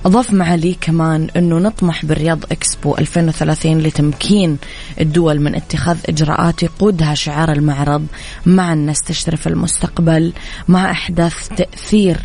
أضاف 0.06 0.34
معالي 0.34 0.76
كمان 0.82 1.28
أنه 1.38 1.58
نطمح 1.58 2.06
بالرياض 2.06 2.40
إكسبو 2.52 2.96
2030 2.98 3.78
لتمكين 3.78 4.58
الدول 5.02 5.40
من 5.42 5.56
اتخاذ 5.56 5.98
إجراءات 6.10 6.41
يقودها 6.64 7.14
شعار 7.14 7.52
المعرض 7.52 8.06
معا 8.46 8.76
نستشرف 8.76 9.48
المستقبل 9.48 10.34
مع 10.68 10.92
إحداث 10.92 11.48
تأثير 11.58 12.18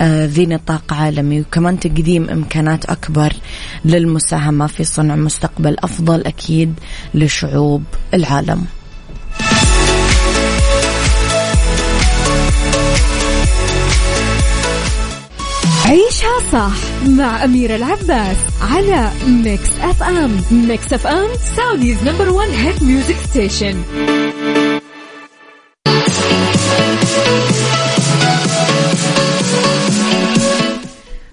آه، 0.00 0.26
ذي 0.26 0.46
نطاق 0.46 0.92
عالمي 0.92 1.40
وكمان 1.40 1.80
تقديم 1.80 2.30
إمكانات 2.30 2.84
أكبر 2.84 3.32
للمساهمة 3.84 4.66
في 4.66 4.84
صنع 4.84 5.16
مستقبل 5.16 5.76
أفضل 5.78 6.26
أكيد 6.26 6.74
لشعوب 7.14 7.82
العالم. 8.14 8.66
عيشها 15.86 16.50
صح 16.52 17.06
مع 17.08 17.44
أميرة 17.44 17.76
العباس 17.76 18.36
على 18.62 19.10
Mix 19.26 19.70
FM 19.80 20.40
Mix 20.50 20.92
FM 20.92 21.28
Saudi's 21.56 22.04
number 22.04 22.28
one 22.28 22.48
hit 22.48 22.82
music 22.82 23.16
station 23.16 23.82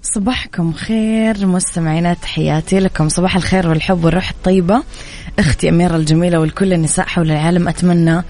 صباحكم 0.02 0.74
خير 0.74 1.48
مستمعينا 1.48 2.14
تحياتي 2.14 2.80
لكم. 2.80 3.10
صباح 3.10 3.36
الخير 3.36 3.70
والحب 3.70 4.06
والروح 4.06 4.30
الطيبة. 4.30 4.84
أختي 5.40 5.70
أميرة 5.70 5.96
الجميلة 5.96 6.40
والكل 6.40 6.74
النساء 6.74 7.06
حول 7.06 7.32
العالم 7.32 7.68
أتمنى 7.68 8.24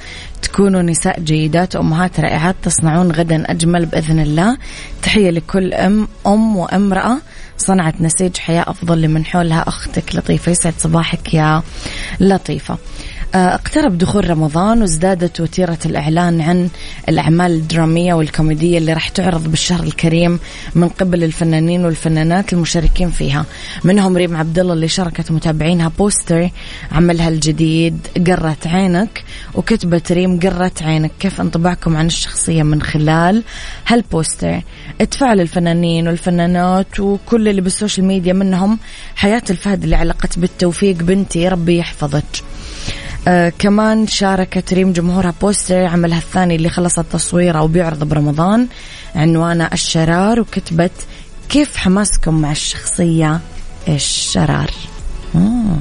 تكونوا 0.53 0.81
نساء 0.81 1.19
جيدات 1.19 1.75
وأمهات 1.75 2.19
رائعات 2.19 2.55
تصنعون 2.63 3.11
غدا 3.11 3.51
أجمل 3.51 3.85
بإذن 3.85 4.19
الله. 4.19 4.57
تحية 5.03 5.29
لكل 5.29 5.73
أم 5.73 6.07
أم 6.27 6.55
وامرأة 6.55 7.17
صنعت 7.57 8.01
نسيج 8.01 8.37
حياة 8.37 8.61
أفضل 8.67 9.01
لمن 9.01 9.25
حولها 9.25 9.63
أختك 9.67 10.15
لطيفة. 10.15 10.51
يسعد 10.51 10.73
صباحك 10.77 11.33
يا 11.33 11.61
لطيفة. 12.19 12.77
اقترب 13.35 13.97
دخول 13.97 14.29
رمضان 14.29 14.81
وازدادت 14.81 15.41
وتيرة 15.41 15.77
الإعلان 15.85 16.41
عن 16.41 16.69
الأعمال 17.09 17.51
الدرامية 17.51 18.13
والكوميدية 18.13 18.77
اللي 18.77 18.93
راح 18.93 19.09
تعرض 19.09 19.47
بالشهر 19.47 19.83
الكريم 19.83 20.39
من 20.75 20.87
قبل 20.89 21.23
الفنانين 21.23 21.85
والفنانات 21.85 22.53
المشاركين 22.53 23.11
فيها. 23.11 23.45
منهم 23.83 24.17
ريم 24.17 24.35
عبد 24.35 24.59
الله 24.59 24.73
اللي 24.73 24.87
شاركت 24.87 25.31
متابعينها 25.31 25.91
بوستر 25.99 26.49
عملها 26.91 27.29
الجديد 27.29 28.07
قرت 28.27 28.67
عينك 28.67 29.23
وكتبت 29.55 30.11
ريم 30.11 30.39
قرت 30.39 30.83
عينك 30.83 31.11
كيف 31.19 31.41
انطباعكم 31.41 31.97
عن 31.97 32.05
الشخصية 32.05 32.63
من 32.63 32.81
خلال 32.81 33.43
هال 33.87 34.04
poster؟ 34.04 34.61
اتفاعل 35.01 35.41
الفنانين 35.41 36.07
والفنانات 36.07 36.99
وكل 36.99 37.47
اللي 37.47 37.61
بال 37.61 37.72
social 37.72 38.05
media 38.05 38.33
منهم 38.33 38.79
حياة 39.15 39.43
الفهد 39.49 39.83
اللي 39.83 39.95
علقت 39.95 40.39
بالتوفيق 40.39 40.95
بنتي 40.95 41.47
ربي 41.47 41.77
يحفظك. 41.77 42.23
آه 43.27 43.53
كمان 43.59 44.07
شاركت 44.07 44.73
ريم 44.73 44.93
جمهورها 44.93 45.33
poster 45.41 45.85
عملها 45.85 46.17
الثاني 46.17 46.55
اللي 46.55 46.69
خلصت 46.69 47.05
تصويره 47.11 47.61
وبيعرض 47.61 48.03
برمضان 48.03 48.67
عنوانه 49.15 49.69
الشرار 49.73 50.39
وكتبت 50.39 50.91
كيف 51.49 51.77
حماسكم 51.77 52.41
مع 52.41 52.51
الشخصية 52.51 53.39
الشرار. 53.87 54.71
مم. 55.33 55.77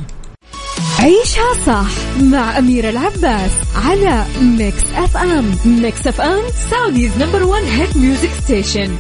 عيشها 0.99 1.65
صح 1.67 1.91
مع 2.23 2.59
أميرة 2.59 2.91
العباس 2.91 3.51
على 3.85 4.25
Mix 4.41 4.83
FM 4.95 5.55
Mix 5.65 6.07
FM 6.07 6.43
Saudi's 6.71 7.13
number 7.19 7.43
one 7.43 7.63
hit 7.63 7.97
music 7.97 8.31
station 8.45 8.97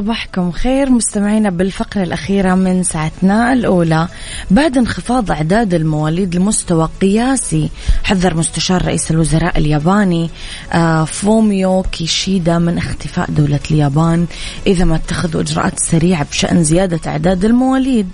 صباحكم 0.00 0.52
خير. 0.52 0.90
مستمعينا 0.90 1.50
بالفقرة 1.50 2.02
الأخيرة 2.02 2.54
من 2.54 2.82
ساعتنا 2.82 3.52
الأولى. 3.52 4.08
بعد 4.50 4.78
انخفاض 4.78 5.30
أعداد 5.30 5.74
المواليد 5.74 6.34
لمستوى 6.34 6.88
قياسي 7.00 7.70
حذر 8.04 8.34
مستشار 8.34 8.84
رئيس 8.84 9.10
الوزراء 9.10 9.58
الياباني 9.58 10.30
آه، 10.72 11.04
فوميو 11.04 11.82
كيشيدا 11.82 12.58
من 12.58 12.78
اختفاء 12.78 13.30
دولة 13.30 13.60
اليابان 13.70 14.26
إذا 14.66 14.84
ما 14.84 14.96
اتخذوا 14.96 15.40
إجراءات 15.40 15.80
سريعة 15.80 16.26
بشأن 16.30 16.64
زيادة 16.64 17.00
أعداد 17.06 17.44
المواليد. 17.44 18.08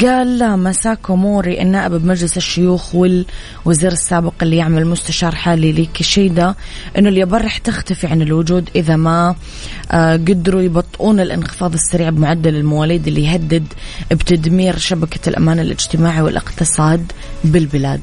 قال 0.00 0.58
مساكو 0.58 1.16
موري 1.16 1.62
النائب 1.62 1.92
بمجلس 1.92 2.36
الشيوخ 2.36 2.94
والوزير 2.94 3.92
السابق 3.92 4.32
اللي 4.42 4.56
يعمل 4.56 4.86
مستشار 4.86 5.34
حالي 5.34 5.72
لكيشيدا 5.72 6.54
إنه 6.98 7.08
اليابان 7.08 7.40
رح 7.40 7.58
تختفي 7.58 8.06
عن 8.06 8.22
الوجود 8.22 8.70
إذا 8.76 8.96
ما 8.96 9.36
آه، 9.90 10.16
قدروا 10.16 10.62
يبطئون 10.62 11.20
الانخفاض 11.20 11.72
السريع 11.72 12.10
بمعدل 12.10 12.56
المواليد 12.56 13.06
اللي 13.06 13.24
يهدد 13.24 13.66
بتدمير 14.10 14.78
شبكة 14.78 15.28
الأمان 15.28 15.58
الاجتماعي 15.58 16.22
والإقتصاد 16.22 17.12
بالبلاد. 17.44 18.00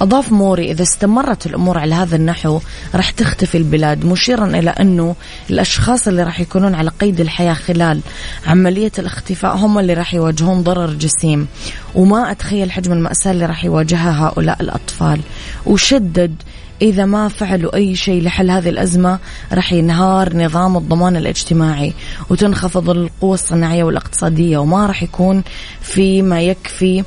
أضاف 0.00 0.32
موري 0.32 0.70
إذا 0.70 0.82
استمرت 0.82 1.46
الأمور 1.46 1.78
على 1.78 1.94
هذا 1.94 2.16
النحو 2.16 2.60
راح 2.94 3.10
تختفي 3.10 3.58
البلاد 3.58 4.04
مشيرا 4.04 4.46
إلى 4.46 4.70
أنه 4.70 5.16
الأشخاص 5.50 6.08
اللي 6.08 6.22
راح 6.22 6.40
يكونون 6.40 6.74
على 6.74 6.90
قيد 7.00 7.20
الحياة 7.20 7.54
خلال 7.54 8.00
عملية 8.46 8.92
الاختفاء 8.98 9.56
هم 9.56 9.78
اللي 9.78 9.94
راح 9.94 10.14
يواجهون 10.14 10.62
ضرر 10.62 10.90
جسيم. 10.90 11.46
وما 11.94 12.30
أتخيل 12.30 12.72
حجم 12.72 12.92
المأساة 12.92 13.30
اللي 13.30 13.46
راح 13.46 13.64
يواجهها 13.64 14.26
هؤلاء 14.26 14.62
الأطفال. 14.62 15.20
وشدد 15.66 16.34
إذا 16.82 17.04
ما 17.04 17.28
فعلوا 17.28 17.76
أي 17.76 17.96
شيء 17.96 18.22
لحل 18.22 18.50
هذه 18.50 18.68
الأزمة 18.68 19.18
راح 19.52 19.72
ينهار 19.72 20.36
نظام 20.36 20.76
الضمان 20.76 21.16
الاجتماعي 21.16 21.92
وتنخفض 22.30 22.90
القوة 22.90 23.34
الصناعية 23.34 23.84
والاقتصادية 23.84 24.58
وما 24.58 24.86
راح 24.86 25.02
يكون 25.02 25.42
في 25.80 26.22
ما 26.22 26.42
يكفي 26.42 27.04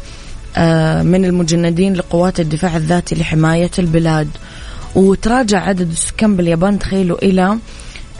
من 1.03 1.25
المجندين 1.25 1.93
لقوات 1.93 2.39
الدفاع 2.39 2.77
الذاتي 2.77 3.15
لحماية 3.15 3.71
البلاد. 3.79 4.27
وتراجع 4.95 5.59
عدد 5.59 5.91
السكان 5.91 6.35
باليابان 6.35 6.79
تخيلوا 6.79 7.17
إلى 7.17 7.57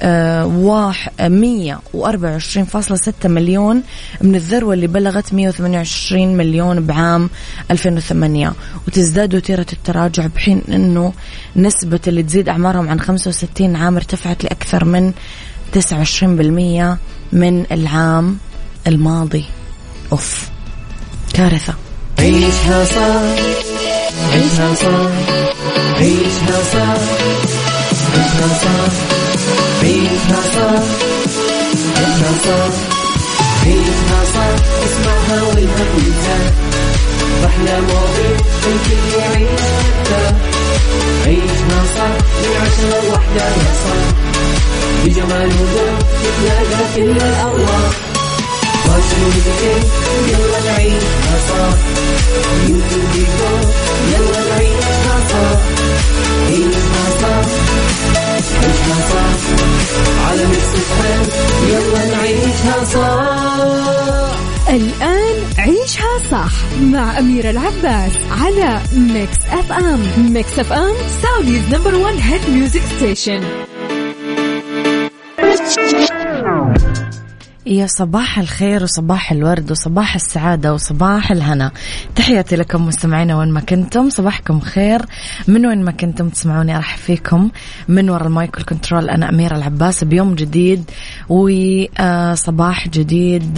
آه، 0.03 0.97
مية 1.21 1.79
وأربعة 1.93 2.31
وعشرين 2.31 2.65
فاصلة 2.65 2.97
ستة 2.97 3.29
مليون 3.29 3.83
من 4.21 4.35
الذروة 4.35 4.73
اللي 4.73 4.87
بلغت 4.87 5.33
مية 5.33 5.49
وثمانية 5.49 5.77
وعشرين 5.77 6.37
مليون 6.37 6.85
بعام 6.85 7.29
2008 7.71 8.53
وتزداد 8.87 9.35
وتيرة 9.35 9.65
التراجع 9.73 10.27
بحين 10.27 10.61
أنه 10.69 11.13
نسبة 11.55 11.99
اللي 12.07 12.23
تزيد 12.23 12.49
أعمارهم 12.49 12.89
عن 12.89 12.99
65 12.99 13.75
عام 13.75 13.95
ارتفعت 13.95 14.43
لأكثر 14.43 14.85
من 14.85 15.13
29% 15.73 16.97
من 17.33 17.65
العام 17.71 18.37
الماضي. 18.87 19.45
أوف 20.11 20.49
كارثة. 21.33 21.73
عيشها 22.21 22.85
صح 22.85 23.43
عيشها 24.33 24.73
صح 24.75 25.11
عيشها 25.97 26.59
صح 26.73 27.01
عيشها 28.13 28.47
صح 28.63 28.91
عيشها 29.83 30.41
صح 30.53 30.83
عيشها 31.97 32.31
صح 32.45 32.73
عيشها 33.65 34.21
صح. 34.33 34.55
اسمعها 34.85 35.41
والهم 35.43 35.89
ينزاح 35.97 36.51
أحلى 37.45 37.81
مواضيع 37.81 38.37
الكل 38.67 39.19
يعيش 39.19 39.61
حتى 39.61 40.35
عيشها 41.25 41.81
صح 41.95 42.13
من 42.41 42.55
عشرة 42.61 43.07
لوحدة 43.09 43.45
يا 43.45 43.73
صاح 43.83 44.07
بجمال 45.05 45.47
وذوق 45.47 45.99
تتلاقى 46.23 46.83
كل 46.95 47.01
الأرواح 47.21 47.91
يلا 50.27 50.59
نعيشها 50.65 51.37
صح 51.49 51.77
يلا 54.11 54.39
نعيشها 54.49 55.17
صح 55.29 55.59
عيشها 56.47 57.05
صح 57.21 57.47
عيشها 58.61 58.97
صح 59.11 59.61
على 60.27 60.45
صح 62.93 63.51
الآن 64.69 65.35
عيشها 65.57 66.17
صح 66.31 66.51
مع 66.81 67.19
أميرة 67.19 67.49
العباس 67.49 68.11
على 68.31 68.81
Mix 68.93 69.37
FM 69.51 70.33
Mix 70.33 70.59
FM 70.59 70.93
Saudi's 71.23 71.61
number 71.71 71.95
one 71.95 72.17
hit 72.17 72.49
music 72.49 72.81
station 72.97 73.60
يا 77.71 77.87
صباح 77.87 78.39
الخير 78.39 78.83
وصباح 78.83 79.31
الورد 79.31 79.71
وصباح 79.71 80.15
السعادة 80.15 80.73
وصباح 80.73 81.31
الهنا. 81.31 81.71
تحياتي 82.15 82.55
لكم 82.55 82.87
مستمعينا 82.87 83.37
وين 83.37 83.51
ما 83.51 83.59
كنتم. 83.59 84.09
صباحكم 84.09 84.59
خير. 84.59 85.01
من 85.47 85.65
وين 85.65 85.83
ما 85.83 85.91
كنتم 85.91 86.29
تسمعوني 86.29 86.77
أرحب 86.77 86.99
فيكم. 86.99 87.49
من 87.87 88.09
وراء 88.09 88.27
ال 88.27 88.35
mic 88.35 88.57
وال 88.57 88.69
control 88.69 89.09
أنا 89.09 89.29
أميرة 89.29 89.55
العباس. 89.55 90.03
بيوم 90.03 90.35
جديد 90.35 90.91
وصباح 91.29 92.87
جديد. 92.87 93.53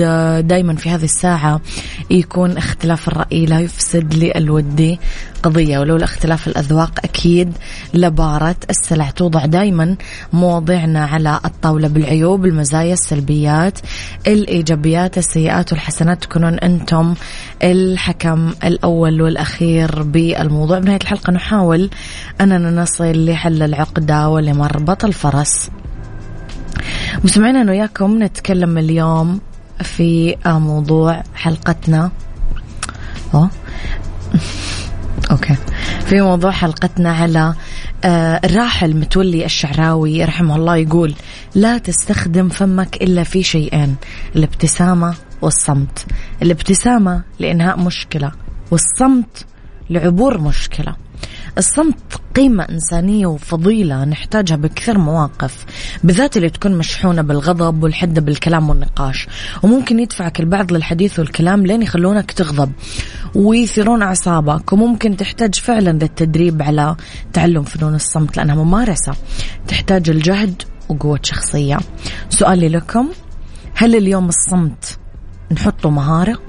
دايما 0.48 0.76
في 0.76 0.90
هذه 0.90 1.04
الساعة 1.04 1.62
يكون 2.10 2.58
اختلاف 2.58 3.08
الرأي 3.08 3.46
لا 3.46 3.60
يفسد 3.60 4.14
للود 4.14 5.00
قضية 5.44 5.80
ولولا 5.80 6.04
اختلاف 6.04 6.48
الأذواق 6.48 7.00
أكيد 7.04 7.54
لبارت 7.94 8.56
السلع. 8.70 9.10
توضع 9.10 9.46
دايما 9.46 9.96
مواضيعنا 10.34 11.06
على 11.06 11.40
الطاولة 11.46 11.88
بالعيوب 11.88 12.46
المزايا 12.46 12.94
السلبيات. 12.94 13.80
الإيجابيات 14.28 15.18
السيئات 15.18 15.74
والحسنات 15.74 16.24
تكونون 16.24 16.60
أنتم 16.60 17.14
الحكم 17.64 18.54
الأول 18.64 19.22
والأخير 19.22 20.04
بالموضوع. 20.04 20.80
بنهاية 20.80 21.00
الحلقة 21.02 21.32
نحاول 21.32 21.90
أننا 22.42 22.82
نصل 22.82 23.26
لحل 23.26 23.64
العقدة 23.64 24.30
ولمربط 24.30 25.06
الفرس 25.06 25.70
مستمعينا 27.24 27.62
أنا 27.62 27.72
وياكم 27.72 28.24
نتكلم 28.24 28.78
اليوم 28.78 29.40
في 29.84 30.36
موضوع 30.46 31.24
حلقتنا. 31.36 32.12
أوكي. 35.32 35.56
في 36.06 36.22
موضوع 36.22 36.52
حلقتنا 36.52 37.12
على 37.12 37.54
آه 38.04 38.40
الراحل 38.44 38.96
متولي 38.96 39.46
الشعراوي 39.46 40.24
رحمه 40.24 40.56
الله 40.56 40.76
يقول 40.76 41.14
لا 41.56 41.78
تستخدم 41.78 42.50
فمك 42.50 43.04
إلا 43.04 43.24
في 43.24 43.44
شيئين 43.44 43.96
الابتسامة 44.36 45.16
والصمت. 45.42 46.06
الابتسامة 46.42 47.24
لإنهاء 47.40 47.80
مشكلة 47.80 48.32
والصمت 48.72 49.46
لعبور 49.90 50.42
مشكلة. 50.42 50.96
الصمت 51.58 52.22
قيمة 52.36 52.64
إنسانية 52.64 53.26
وفضيلة 53.26 54.06
نحتاجها 54.06 54.56
بكثير 54.56 54.98
مواقف 54.98 55.66
بالذات 56.04 56.38
اللي 56.38 56.50
تكون 56.50 56.78
مشحونة 56.78 57.22
بالغضب 57.22 57.84
والحدة 57.84 58.22
بالكلام 58.22 58.70
والنقاش. 58.70 59.28
وممكن 59.64 60.00
يدفعك 60.00 60.40
البعض 60.40 60.74
للحديث 60.74 61.20
والكلام 61.20 61.66
لين 61.66 61.82
يخلونك 61.82 62.32
تغضب 62.32 62.72
ويثيرون 63.36 64.02
أعصابك. 64.02 64.74
وممكن 64.74 65.18
تحتاج 65.18 65.56
فعلا 65.56 65.90
للتدريب 65.90 66.62
على 66.62 66.96
تعلم 67.34 67.64
فنون 67.64 67.96
الصمت 67.96 68.38
لأنها 68.38 68.56
ممارسة. 68.56 69.14
تحتاج 69.68 70.10
الجهد 70.10 70.62
وقوة 70.90 71.20
شخصية. 71.24 71.80
سؤالي 72.30 72.70
لكم 72.70 73.10
هل 73.76 73.96
اليوم 73.96 74.30
الصمت 74.30 75.00
نحطه 75.52 75.90
مهارة؟ 75.90 76.40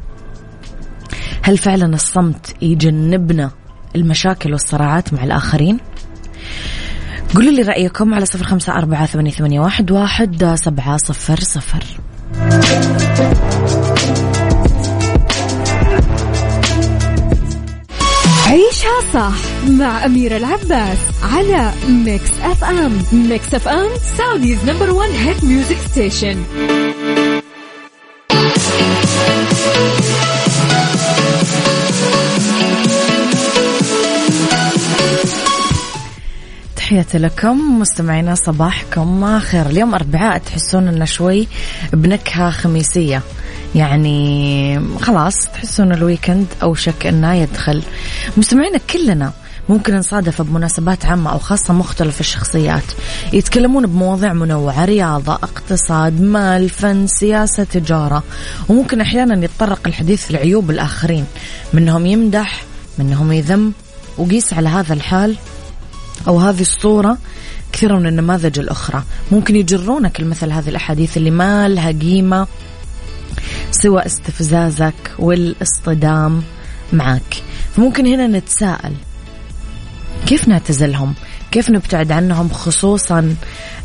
هل 1.42 1.58
فعلا 1.58 1.94
الصمت 1.94 2.62
يجنبنا 2.62 3.50
المشاكل 3.96 4.52
والصراعات 4.52 5.14
مع 5.14 5.24
الآخرين. 5.24 5.78
قولوا 7.34 7.52
لي 7.52 7.62
رأيكم 7.62 8.14
على 8.14 8.26
صفر 8.26 8.44
خمسة 8.44 8.72
أربعة 8.72 9.06
ثمانية, 9.06 9.60
واحد, 9.60 9.90
واحد 9.90 10.54
سبعة 10.54 10.96
صفر 10.96 11.40
صفر. 11.40 11.84
عيشها 18.46 19.00
صح 19.12 19.34
مع 19.68 20.04
أميرة 20.04 20.36
العباس 20.36 20.98
على 21.22 21.72
Mix 21.88 22.30
FM 22.42 23.02
Mix 23.12 23.54
FM 23.54 23.88
Saudi's 24.18 24.70
number 24.70 24.90
one 24.90 25.08
hit 25.08 25.44
music 25.44 25.76
station 25.76 26.42
تحياتي 36.84 37.18
لكم 37.18 37.80
مستمعينا 37.80 38.34
صباحكم 38.34 39.38
خير. 39.38 39.66
اليوم 39.66 39.94
أربعاء 39.94 40.38
تحسون 40.38 40.88
أنه 40.88 41.04
شوي 41.04 41.48
بنكهة 41.92 42.50
خميسية. 42.50 43.22
يعني 43.74 44.80
خلاص 45.00 45.34
تحسون 45.54 45.92
الويكند 45.92 46.46
أوشك 46.62 47.06
أنه 47.06 47.34
يدخل. 47.34 47.82
مستمعينا 48.36 48.78
كلنا 48.78 49.32
ممكن 49.68 49.96
نصادف 49.96 50.42
بمناسبات 50.42 51.06
عامة 51.06 51.32
أو 51.32 51.38
خاصة 51.38 51.74
مختلف 51.74 52.20
الشخصيات. 52.20 52.84
يتكلمون 53.32 53.86
بمواضيع 53.86 54.32
منوعة 54.32 54.84
رياضة 54.84 55.32
اقتصاد 55.32 56.20
مال 56.20 56.70
فن 56.70 57.06
سياسة 57.06 57.64
تجارة. 57.64 58.22
وممكن 58.68 59.00
أحيانا 59.00 59.44
يتطرق 59.44 59.80
الحديث 59.86 60.32
لعيوب 60.32 60.70
الآخرين. 60.70 61.24
منهم 61.72 62.06
يمدح 62.06 62.64
منهم 62.98 63.32
يذم 63.32 63.72
وقيس 64.18 64.52
على 64.52 64.68
هذا 64.68 64.94
الحال 64.94 65.36
أو 66.28 66.38
هذه 66.38 66.60
الصورة 66.60 67.18
كثير 67.72 67.98
من 67.98 68.06
النماذج 68.06 68.58
الأخرى. 68.58 69.02
ممكن 69.32 69.56
يجرونك 69.56 70.20
لمثل 70.20 70.52
هذه 70.52 70.68
الأحاديث 70.68 71.16
اللي 71.16 71.30
ما 71.30 71.68
لها 71.68 71.92
قيمة 71.92 72.46
سوى 73.70 74.06
استفزازك 74.06 74.94
والاصطدام 75.18 76.42
معك. 76.92 77.42
فممكن 77.76 78.06
هنا 78.06 78.26
نتساءل 78.26 78.92
كيف 80.26 80.48
نعتزلهم؟ 80.48 81.14
كيف 81.50 81.70
نبتعد 81.70 82.12
عنهم؟ 82.12 82.48
خصوصا 82.48 83.36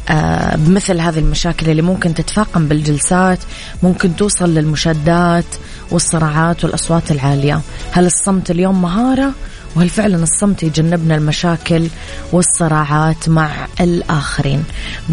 آه، 0.10 0.56
بمثل 0.56 1.00
هذه 1.00 1.20
المشاكل 1.20 1.70
اللي 1.70 1.82
ممكن 1.82 2.14
تتفاقم 2.14 2.68
بالجلسات 2.68 3.40
ممكن 3.84 4.16
توصل 4.16 4.54
للمشادات 4.54 5.46
والصراعات 5.92 6.64
والأصوات 6.64 7.12
العالية. 7.12 7.62
هل 7.92 8.06
الصمت 8.06 8.52
اليوم 8.52 8.82
مهارة 8.82 9.34
وهل 9.76 9.90
فعلا 9.90 10.24
الصمت 10.24 10.64
يجنبنا 10.64 11.16
المشاكل 11.16 11.88
والصراعات 12.32 13.30
مع 13.30 13.52
الآخرين؟ 13.82 14.64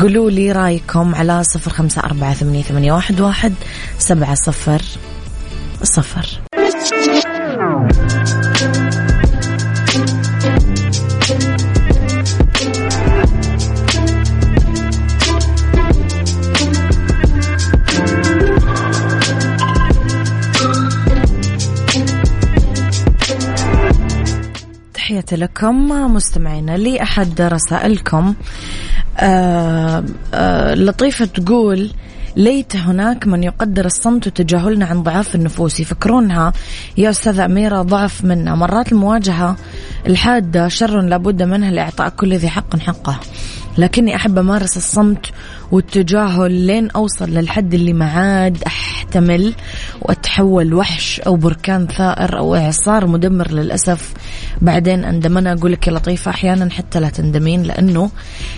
قولوا 0.00 0.30
لي 0.30 0.52
رأيكم 0.52 1.14
على 1.14 1.44
صفر 1.44 1.70
خمسة 1.70 2.00
أربعة 2.00 2.34
ثمانية 2.34 2.92
واحد 2.92 3.20
سبعة 3.98 4.34
صفر 4.34 4.82
صفر. 5.82 6.40
تحياتي 25.26 25.44
لكم 25.44 25.88
مستمعينا 26.14 26.76
لي 26.76 27.02
أحد 27.02 27.40
رسائلكم. 27.40 28.34
آه 29.18 30.04
آه 30.34 30.74
لطيفة 30.74 31.24
تقول 31.24 31.90
ليت 32.36 32.76
هناك 32.76 33.26
من 33.26 33.44
يقدر 33.44 33.84
الصمت 33.86 34.26
وتجاهلنا 34.26 34.86
عن 34.86 35.02
ضعاف 35.02 35.34
النفوس. 35.34 35.80
يفكرونها 35.80 36.52
يا 36.96 37.10
أستاذة 37.10 37.44
أميرة 37.44 37.82
ضعف 37.82 38.24
منا. 38.24 38.54
مرات 38.54 38.92
المواجهة 38.92 39.56
الحادة 40.06 40.68
شر 40.68 41.00
لابد 41.00 41.42
منها 41.42 41.70
لإعطاء 41.70 42.08
كل 42.08 42.34
ذي 42.34 42.48
حق 42.48 42.78
حقه. 42.78 43.20
لكني 43.78 44.16
أحب 44.16 44.38
أمارس 44.38 44.76
الصمت 44.76 45.26
والتجاهل 45.72 46.52
لين 46.52 46.90
أوصل 46.90 47.30
للحد 47.30 47.74
اللي 47.74 47.92
ما 47.92 48.10
عاد 48.10 48.62
أحتمل 48.66 49.54
وأتحول 50.02 50.74
وحش 50.74 51.20
أو 51.20 51.36
بركان 51.36 51.86
ثائر 51.86 52.38
أو 52.38 52.54
إعصار 52.54 53.06
مدمر 53.06 53.50
للأسف. 53.50 54.14
بعدين 54.62 55.04
أندم 55.04 55.38
أنا 55.38 55.52
أقول 55.52 55.72
لك 55.72 55.86
يا 55.86 55.92
لطيفة 55.92 56.30
أحيانا 56.30 56.70
حتى 56.70 57.00
لا 57.00 57.08
تندمين 57.08 57.62
لأنه 57.62 58.10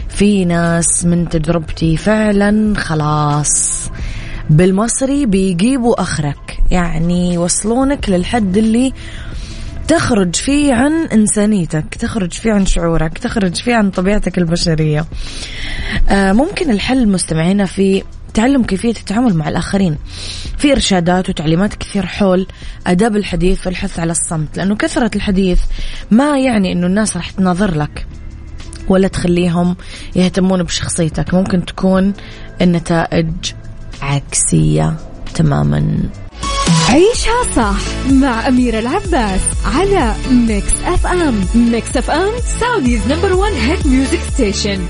في 0.09 0.45
ناس 0.45 1.05
من 1.05 1.29
تجربتي 1.29 1.97
فعلا 1.97 2.75
خلاص. 2.77 3.89
بالمصري 4.51 5.27
بيجيبوا 5.27 6.03
أخرك 6.03 6.59
يعني 6.71 7.35
يوصلونك 7.35 8.09
للحد 8.09 8.57
اللي 8.57 8.93
تخرج 9.89 10.37
فيه 10.37 10.75
عن 10.75 10.93
إنسانيتك 10.93 11.95
تخرج 11.95 12.33
فيه 12.33 12.53
عن 12.53 12.67
شعورك 12.67 13.19
تخرج 13.19 13.55
فيه 13.57 13.75
عن 13.75 13.91
طبيعتك 13.91 14.39
البشرية. 14.39 15.07
آه 16.09 16.33
ممكن 16.33 16.71
الحل 16.71 17.09
مستمعينا 17.09 17.67
في 17.67 18.03
تعلم 18.35 18.65
كيفية 18.65 18.91
التعامل 18.91 19.35
مع 19.35 19.49
الآخرين. 19.49 19.97
في 20.59 20.73
إرشادات 20.73 21.29
وتعليمات 21.29 21.75
كثير 21.75 22.07
حول 22.07 22.47
أداب 22.87 23.17
الحديث 23.17 23.67
والحث 23.67 23.99
على 23.99 24.13
الصمت 24.13 24.57
لأنه 24.57 24.77
كثرة 24.77 25.11
الحديث 25.17 25.61
ما 26.11 26.39
يعني 26.39 26.73
أنه 26.73 26.87
الناس 26.87 27.17
راح 27.17 27.31
تناظر 27.31 27.75
لك 27.75 28.07
ولا 28.89 29.09
تخليهم 29.09 29.77
يهتمون 30.17 30.63
بشخصيتك. 30.63 31.35
ممكن 31.35 31.65
تكون 31.65 32.13
النتائج 32.61 33.31
عكسية 34.03 34.97
تماما. 35.35 35.99
عيشها 36.89 37.43
صح 37.57 37.81
مع 38.13 38.49
أميرة 38.49 38.79
العباس 38.79 39.41
على 39.65 40.15
Mix 40.31 40.73
FM. 40.85 41.45
Mix 41.55 41.97
FM 41.97 42.33
Saudi's 42.61 43.07
number 43.07 43.33
one 43.33 43.53
hit 43.53 43.87
music 43.87 44.21
station 44.35 44.87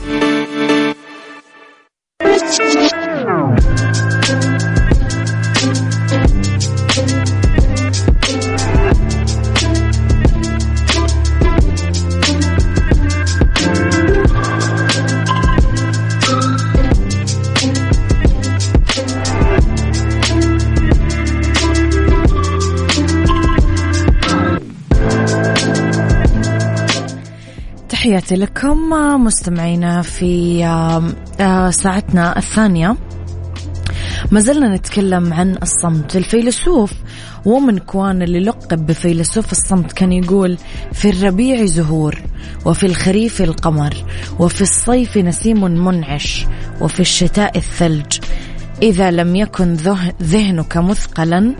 تحياتي 28.18 28.36
لكم 28.36 28.90
مستمعينا 29.24 30.02
في 30.02 30.64
آه، 31.40 31.70
ساعتنا 31.70 32.38
الثانية. 32.38 32.96
ما 34.30 34.40
زلنا 34.40 34.76
نتكلم 34.76 35.32
عن 35.32 35.58
الصمت. 35.62 36.16
الفيلسوف 36.16 36.92
ومن 37.44 37.78
كوان 37.78 38.22
اللي 38.22 38.40
لقب 38.40 38.86
بفيلسوف 38.86 39.52
الصمت 39.52 39.92
كان 39.92 40.12
يقول 40.12 40.58
في 40.92 41.10
الربيع 41.10 41.64
زهور 41.64 42.22
وفي 42.64 42.86
الخريف 42.86 43.42
القمر 43.42 43.94
وفي 44.38 44.60
الصيف 44.60 45.18
نسيم 45.18 45.84
منعش 45.84 46.46
وفي 46.80 47.00
الشتاء 47.00 47.58
الثلج. 47.58 48.18
إذا 48.82 49.10
لم 49.10 49.36
يكن 49.36 49.76
ذهنك 50.22 50.76
مثقلا 50.76 51.54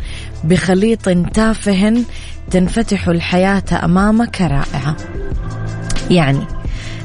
بخليط 0.44 1.08
تافه 1.08 2.04
تنفتح 2.50 3.08
الحياة 3.08 3.84
أمامك 3.84 4.40
رائعة. 4.40 4.96
يعني 6.10 6.46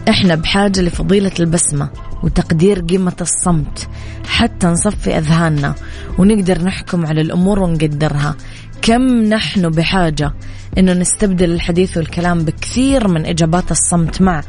إحنا 0.09 0.35
بحاجة 0.35 0.81
لفضيلة 0.81 1.31
البسمة 1.39 1.89
وتقدير 2.23 2.79
قيمة 2.79 3.15
الصمت 3.21 3.87
حتى 4.27 4.67
نصفي 4.67 5.17
أذهاننا 5.17 5.75
ونقدر 6.17 6.63
نحكم 6.63 7.05
على 7.05 7.21
الأمور 7.21 7.59
ونقدرها. 7.59 8.35
كم 8.81 9.23
نحن 9.23 9.69
بحاجة 9.69 10.33
أنه 10.77 10.93
نستبدل 10.93 11.51
الحديث 11.51 11.97
والكلام 11.97 12.45
بكثير 12.45 13.07
من 13.07 13.25
إجابات 13.25 13.71
الصمت 13.71 14.21
مع 14.21 14.43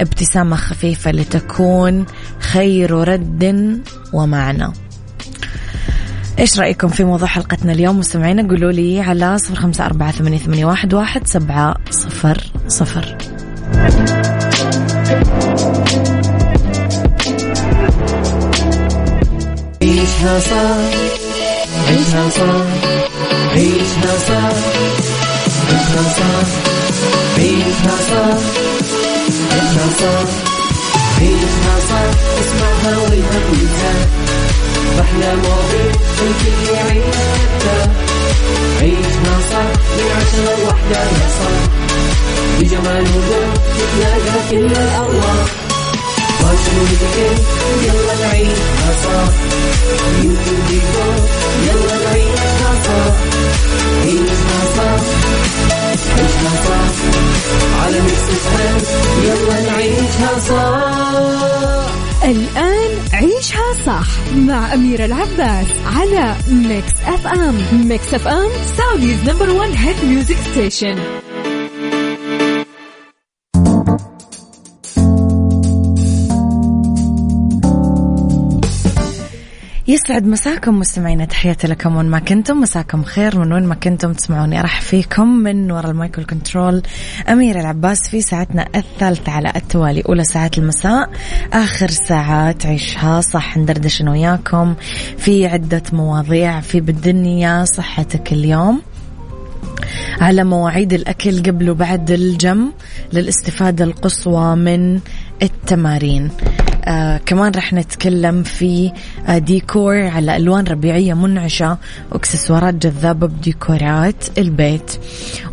ابتسامة 0.00 0.56
خفيفة 0.56 1.10
لتكون 1.10 2.06
خير 2.40 2.90
رد 2.90 3.80
ومعنى. 4.12 4.72
إيش 6.38 6.60
رأيكم 6.60 6.88
في 6.88 7.04
موضوع 7.04 7.28
حلقتنا 7.28 7.72
اليوم؟ 7.72 7.98
مستمعينا 7.98 8.48
قولوا 8.48 8.72
لي 8.72 9.00
على 9.00 9.38
صفر 9.38 9.54
خمسة 9.54 9.86
أربعة 9.86 10.12
ثمانية, 10.12 10.38
ثمانية 10.38 10.66
واحد, 10.66 10.94
واحد 10.94 11.26
سبعة 11.26 11.76
صفر 11.90 12.52
صفر. 12.68 13.31
عيشها 19.82 20.40
صار 20.40 20.84
عيشها 21.88 22.28
صار 22.30 22.66
عيشها 23.54 24.18
صار 24.28 24.54
عيشها 25.68 26.04
صار 26.18 26.46
عيشها 27.38 27.96
صار 28.08 28.38
عيشها 29.52 29.86
صار 30.00 30.26
عيشها 31.20 31.74
صار 31.88 32.10
اسمعها 32.40 32.98
والهم 32.98 33.44
ينزاح 33.52 34.51
أحلى 35.00 35.34
مواضيع 35.36 35.92
الكل 36.22 36.72
يعيش 36.74 37.16
عيشها 38.80 39.40
صح 39.50 39.68
من 39.96 40.08
عشرة 40.16 40.64
لوحدة 40.64 41.04
صاح 41.38 41.62
بجمال 42.60 43.02
وذوق 43.02 43.54
تتلاقى 43.78 44.50
كل 44.50 44.66
الأرواح. 44.66 45.71
فاشل 46.42 46.76
وذكر 46.80 47.42
يلا 47.82 48.26
نعيشها 48.26 48.92
صح 49.04 49.32
يلا 51.66 51.96
نعيشها 52.04 52.72
صح 52.84 53.14
عيشها 54.04 54.60
صح 54.76 55.00
عيشها 56.18 56.52
صح 56.66 56.92
على 57.84 58.00
Mix 58.00 58.26
يلا 59.24 59.60
نعيشها 59.70 60.38
صح 60.48 61.92
الآن 62.24 62.90
عيشها 63.12 63.72
صح 63.86 64.06
مع 64.36 64.74
أميرة 64.74 65.04
العباس 65.04 65.66
على 65.86 66.36
Mix 66.48 66.92
FM 67.06 67.62
Mix 67.88 68.14
FM 68.14 68.48
Saudi's 68.78 69.24
number 69.30 69.50
one 69.50 69.72
hit 69.72 70.04
music 70.04 70.36
station 70.52 71.21
يسعد 79.88 80.26
مساكم 80.26 80.78
مستمعينا. 80.78 81.24
تحياتي 81.24 81.66
لكم 81.66 81.96
وين 81.96 82.06
ما 82.06 82.18
كنتم. 82.18 82.60
مساكم 82.60 83.02
خير 83.04 83.38
من 83.38 83.52
وين 83.52 83.66
ما 83.66 83.74
كنتم 83.74 84.12
تسمعوني. 84.12 84.60
أرحب 84.60 84.80
فيكم 84.80 85.28
من 85.28 85.70
وراء 85.70 85.90
ال 85.90 85.96
mic 85.96 86.13
وال 86.13 86.24
control 86.24 86.82
أميرة 87.28 87.60
العباس 87.60 88.08
في 88.10 88.20
ساعتنا 88.20 88.68
الثالثة 88.76 89.32
على 89.32 89.52
التوالي. 89.56 90.02
أولى 90.08 90.24
ساعات 90.24 90.58
المساء. 90.58 91.10
آخر 91.52 91.90
ساعات 91.90 92.66
عيشها 92.66 93.20
صح. 93.20 93.58
ندردش 93.58 94.02
أنا 94.02 94.10
وياكم 94.10 94.74
في 95.18 95.46
عدة 95.46 95.82
مواضيع 95.92 96.60
في 96.60 96.80
بالدنيا 96.80 97.64
صحتك 97.64 98.32
اليوم. 98.32 98.82
على 100.20 100.44
مواعيد 100.44 100.92
الأكل 100.92 101.42
قبل 101.42 101.70
وبعد 101.70 102.10
الجم. 102.10 102.72
للاستفادة 103.12 103.84
القصوى 103.84 104.56
من 104.56 105.00
التمارين. 105.42 106.30
آه 106.84 107.20
كمان 107.26 107.52
رح 107.56 107.72
نتكلم 107.72 108.42
في 108.42 108.92
آه 109.28 109.38
ديكور 109.38 110.02
على 110.02 110.36
ألوان 110.36 110.64
ربيعية 110.64 111.14
منعشة 111.14 111.78
واكسسوارات 112.12 112.74
جذابة 112.74 113.26
بديكورات 113.26 114.24
البيت. 114.38 114.90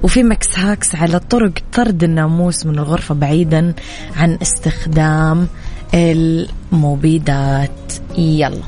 وفي 0.03 0.23
Mix 0.23 0.59
Hacks 0.59 0.95
على 0.95 1.19
طرق 1.19 1.51
طرد 1.73 2.03
الناموس 2.03 2.65
من 2.65 2.79
الغرفة 2.79 3.15
بعيدا 3.15 3.73
عن 4.17 4.37
استخدام 4.41 5.47
المبيدات. 5.93 7.93
يلا. 8.17 8.61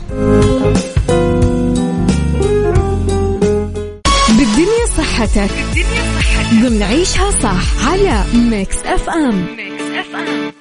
بالدنيا 4.28 4.86
صحتك. 4.98 5.52
بالدنيا 5.52 6.20
صحتك. 6.20 6.64
ضمن 6.64 6.84
عيشها 6.84 7.32
صح 7.32 7.88
على 7.88 8.24
Mix 8.34 8.78
FM. 8.86 9.46
Mix 9.58 9.84
FM. 10.00 10.52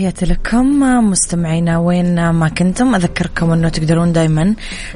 تحياتي 0.00 0.26
لكم 0.26 0.80
مستمعينا 1.10 1.78
وين 1.78 2.30
ما 2.30 2.48
كنتم 2.48 2.94
أذكركم 2.94 3.50
أنه 3.50 3.68
تقدرون 3.68 4.12
دايما 4.12 4.54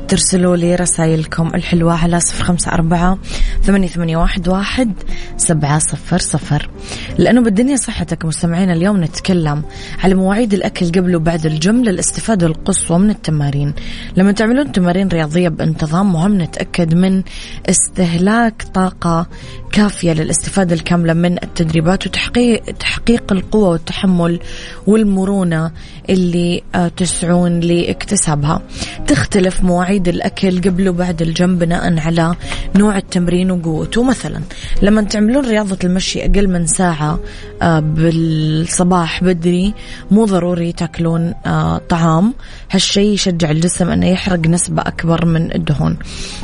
ترسلوا 0.09 0.57
لي 0.57 0.75
رسائلكم 0.75 1.51
الحلوة 1.55 1.95
على 1.95 2.21
صفر 2.21 2.45
خمسة 2.45 2.73
أربعة 2.73 3.19
ثمانية, 3.63 3.89
ثمانية 3.89 4.17
واحد, 4.17 4.49
واحد 4.49 4.93
سبعة 5.37 5.79
صفر 5.79 6.19
صفر. 6.19 6.71
لأنه 7.19 7.41
بالدنيا 7.41 7.77
صحتك 7.77 8.25
مستمعينا 8.25 8.73
اليوم 8.73 9.05
نتكلم 9.05 9.63
على 10.05 10.15
مواعيد 10.15 10.55
الأكل 10.55 10.87
قبل 10.87 11.17
وبعد 11.17 11.47
الجيم 11.47 11.85
للاستفادة 11.85 12.47
القصوى 12.47 12.99
من 12.99 13.11
التمارين. 13.11 13.75
لما 14.17 14.33
تعملون 14.33 14.73
تمارين 14.73 15.09
رياضية 15.09 15.49
بانتظام 15.49 16.13
مهم 16.13 16.41
نتأكد 16.41 16.95
من 16.95 17.23
استهلاك 17.71 18.63
طاقة 18.75 19.27
كافية 19.75 20.13
للاستفادة 20.13 20.75
الكاملة 20.75 21.13
من 21.13 21.33
التدريبات 21.33 22.07
وتحقيق 22.07 22.65
تحقيق 22.65 23.33
القوة 23.33 23.69
والتحمل 23.69 24.41
والمرونة 24.87 25.73
اللي 26.11 26.63
آه، 26.75 26.89
تسعون 26.89 27.61
لاكتسابها. 27.61 28.63
تختلف 29.07 29.63
مواعيد 29.63 30.09
الأكل 30.09 30.61
قبل 30.61 30.89
وبعد 30.89 31.23
الجيم 31.23 31.59
بناء 31.59 31.99
على 31.99 32.35
نوع 32.77 32.97
التمرين 32.97 33.51
وقوته. 33.51 34.03
مثلا 34.03 34.41
لما 34.83 35.03
تعملون 35.03 35.47
رياضة 35.47 35.79
المشي 35.85 36.25
أقل 36.25 36.49
من 36.49 36.67
ساعة 36.67 37.21
آه، 37.63 37.81
بالصباح 37.81 39.25
بدري 39.25 39.75
مو 40.11 40.25
ضروري 40.25 40.73
تاكلون 40.73 41.35
آه، 41.47 41.79
طعام. 41.79 42.35
هالشيء 42.71 43.15
يشجع 43.15 43.51
الجسم 43.51 43.91
أنه 43.91 44.07
يحرق 44.07 44.47
نسبة 44.47 44.83
أكبر 44.83 45.25
من 45.25 45.55
الدهون. 45.55 45.99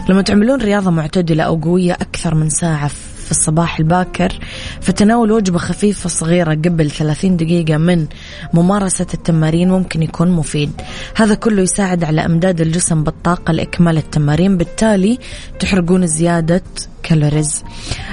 لما 0.09 0.23
تعملون 0.23 0.61
رياضة 0.61 0.91
معتدلة 0.91 1.45
أو 1.45 1.57
قوية 1.57 1.93
أكثر 1.93 2.35
من 2.35 2.51
ساعة 2.51 2.91
الصباح 3.31 3.79
الباكر 3.79 4.39
فتناول 4.81 5.33
وجبة 5.33 5.59
خفيفة 5.59 6.09
صغيرة 6.09 6.55
قبل 6.55 6.91
30 6.91 7.37
دقيقة 7.37 7.77
من 7.77 8.07
ممارسة 8.55 9.07
التمارين 9.15 9.71
ممكن 9.71 10.03
يكون 10.03 10.31
مفيد. 10.31 10.71
هذا 11.17 11.35
كله 11.35 11.63
يساعد 11.63 12.05
على 12.05 12.27
إمداد 12.27 12.61
الجسم 12.61 13.05
بالطاقة 13.05 13.53
لإكمال 13.53 13.97
التمارين 13.97 14.57
بالتالي 14.57 15.19
تحرقون 15.61 16.07
زيادة 16.07 16.63
كالوريز. 17.03 17.65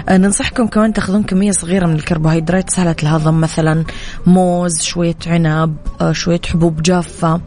آه، 0.09 0.17
ننصحكم 0.17 0.67
كمان 0.67 0.93
تاخذون 0.93 1.23
كمية 1.23 1.51
صغيرة 1.51 1.85
من 1.85 1.95
الكربوهيدرات 1.95 2.69
سهلة 2.69 2.95
الهضم 3.03 3.41
مثلا 3.41 3.83
موز 4.25 4.81
شوية 4.81 5.15
عنب 5.27 5.75
آه، 6.01 6.11
شوية 6.11 6.41
حبوب 6.45 6.81
جافة. 6.81 7.41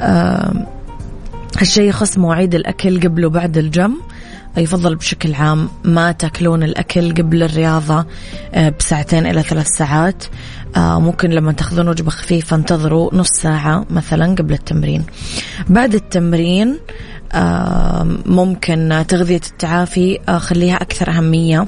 آه، 0.00 0.66
هالشيء 1.58 1.88
يخص 1.88 2.18
مواعيد 2.18 2.54
الأكل 2.54 3.00
قبل 3.00 3.26
وبعد 3.26 3.58
الجم 3.58 3.94
يفضل 4.56 4.94
بشكل 4.96 5.34
عام 5.34 5.68
ما 5.84 6.12
تاكلون 6.12 6.62
الأكل 6.62 7.14
قبل 7.14 7.42
الرياضة 7.42 8.06
آه، 8.54 8.68
بساعتين 8.78 9.26
إلى 9.26 9.42
ثلاث 9.42 9.66
ساعات. 9.66 10.24
آه، 10.76 11.00
ممكن 11.00 11.30
لما 11.30 11.52
تأخذون 11.52 11.88
وجبة 11.88 12.10
خفيفة 12.10 12.56
انتظروا 12.56 13.14
نص 13.14 13.28
ساعة 13.30 13.86
مثلا 13.90 14.34
قبل 14.34 14.54
التمرين. 14.54 15.04
بعد 15.68 15.94
التمرين 15.94 16.78
ممكن 18.26 19.04
تغذية 19.08 19.40
التعافي 19.50 20.18
آه، 20.28 20.38
خليها 20.38 20.76
أكثر 20.76 21.10
أهمية 21.10 21.66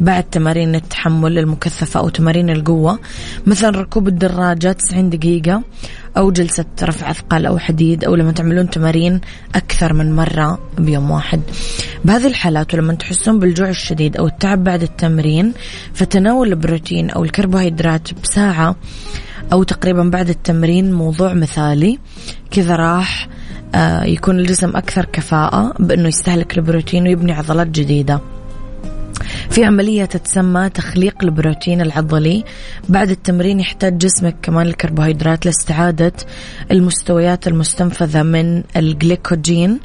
بعد 0.00 0.24
تمارين 0.24 0.74
التحمل 0.74 1.38
المكثفة 1.38 2.00
أو 2.00 2.08
تمارين 2.08 2.50
القوة. 2.50 2.98
مثلا 3.46 3.70
ركوب 3.70 4.08
الدراجة 4.08 4.72
90 4.72 5.10
دقيقة 5.10 5.62
أو 6.16 6.30
جلسة 6.30 6.64
رفع 6.82 7.10
أثقال 7.10 7.46
أو 7.46 7.58
حديد 7.58 8.04
أو 8.04 8.14
لما 8.14 8.32
تعملون 8.32 8.70
تمارين 8.70 9.20
أكثر 9.54 9.92
من 9.92 10.16
مرة 10.16 10.58
بيوم 10.78 11.10
واحد. 11.10 11.40
بهذه 12.04 12.26
الحالات 12.26 12.74
ولما 12.74 12.94
تحسون 12.94 13.38
بالجوع 13.38 13.68
الشديد 13.68 14.16
أو 14.16 14.26
التعب 14.26 14.64
بعد 14.64 14.82
التمرين 14.82 15.52
فتناول 15.94 16.48
البروتين 16.48 17.10
أو 17.10 17.24
الكربوهيدرات 17.24 18.08
بساعة 18.22 18.76
أو 19.52 19.62
تقريبا 19.62 20.02
بعد 20.02 20.28
التمرين 20.28 20.92
موضوع 20.92 21.34
مثالي. 21.34 21.98
كذا 22.50 22.76
راح 22.76 23.28
يكون 24.04 24.38
الجسم 24.38 24.76
أكثر 24.76 25.04
كفاءة 25.04 25.74
بأنه 25.78 26.08
يستهلك 26.08 26.58
البروتين 26.58 27.02
ويبني 27.02 27.32
عضلات 27.32 27.66
جديدة. 27.66 28.20
في 29.50 29.64
عملية 29.64 30.04
تتسمى 30.04 30.68
تخليق 30.68 31.14
البروتين 31.22 31.80
العضلي. 31.80 32.44
بعد 32.88 33.10
التمرين 33.10 33.60
يحتاج 33.60 33.98
جسمك 33.98 34.36
كمان 34.42 34.66
الكربوهيدرات 34.66 35.46
لاستعادة 35.46 36.12
المستويات 36.70 37.48
المستنفذة 37.48 38.22
من 38.22 38.62
الجليكوجين 38.76 39.80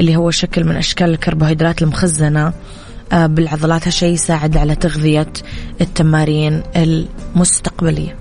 اللي 0.00 0.16
هو 0.16 0.30
شكل 0.30 0.64
من 0.64 0.76
أشكال 0.76 1.10
الكربوهيدرات 1.10 1.82
المخزنة 1.82 2.52
آه، 3.12 3.26
بالعضلات 3.26 3.86
هالشيء 3.86 4.12
يساعد 4.12 4.56
على 4.56 4.74
تغذية 4.74 5.32
التمارين 5.80 6.62
المستقبلية. 6.76 8.19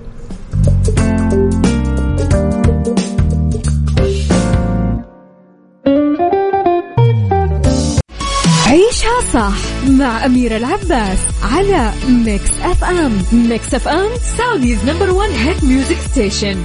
صح 9.39 9.87
مع 9.89 10.25
أميرة 10.25 10.57
العباس 10.57 11.17
على 11.43 11.91
Mix 12.09 12.51
FM 12.61 13.21
Mix 13.31 13.73
FM 13.73 14.09
Saudi's 14.37 14.77
number 14.85 15.09
one 15.09 15.29
hit 15.29 15.63
music 15.63 15.97
station 16.11 16.63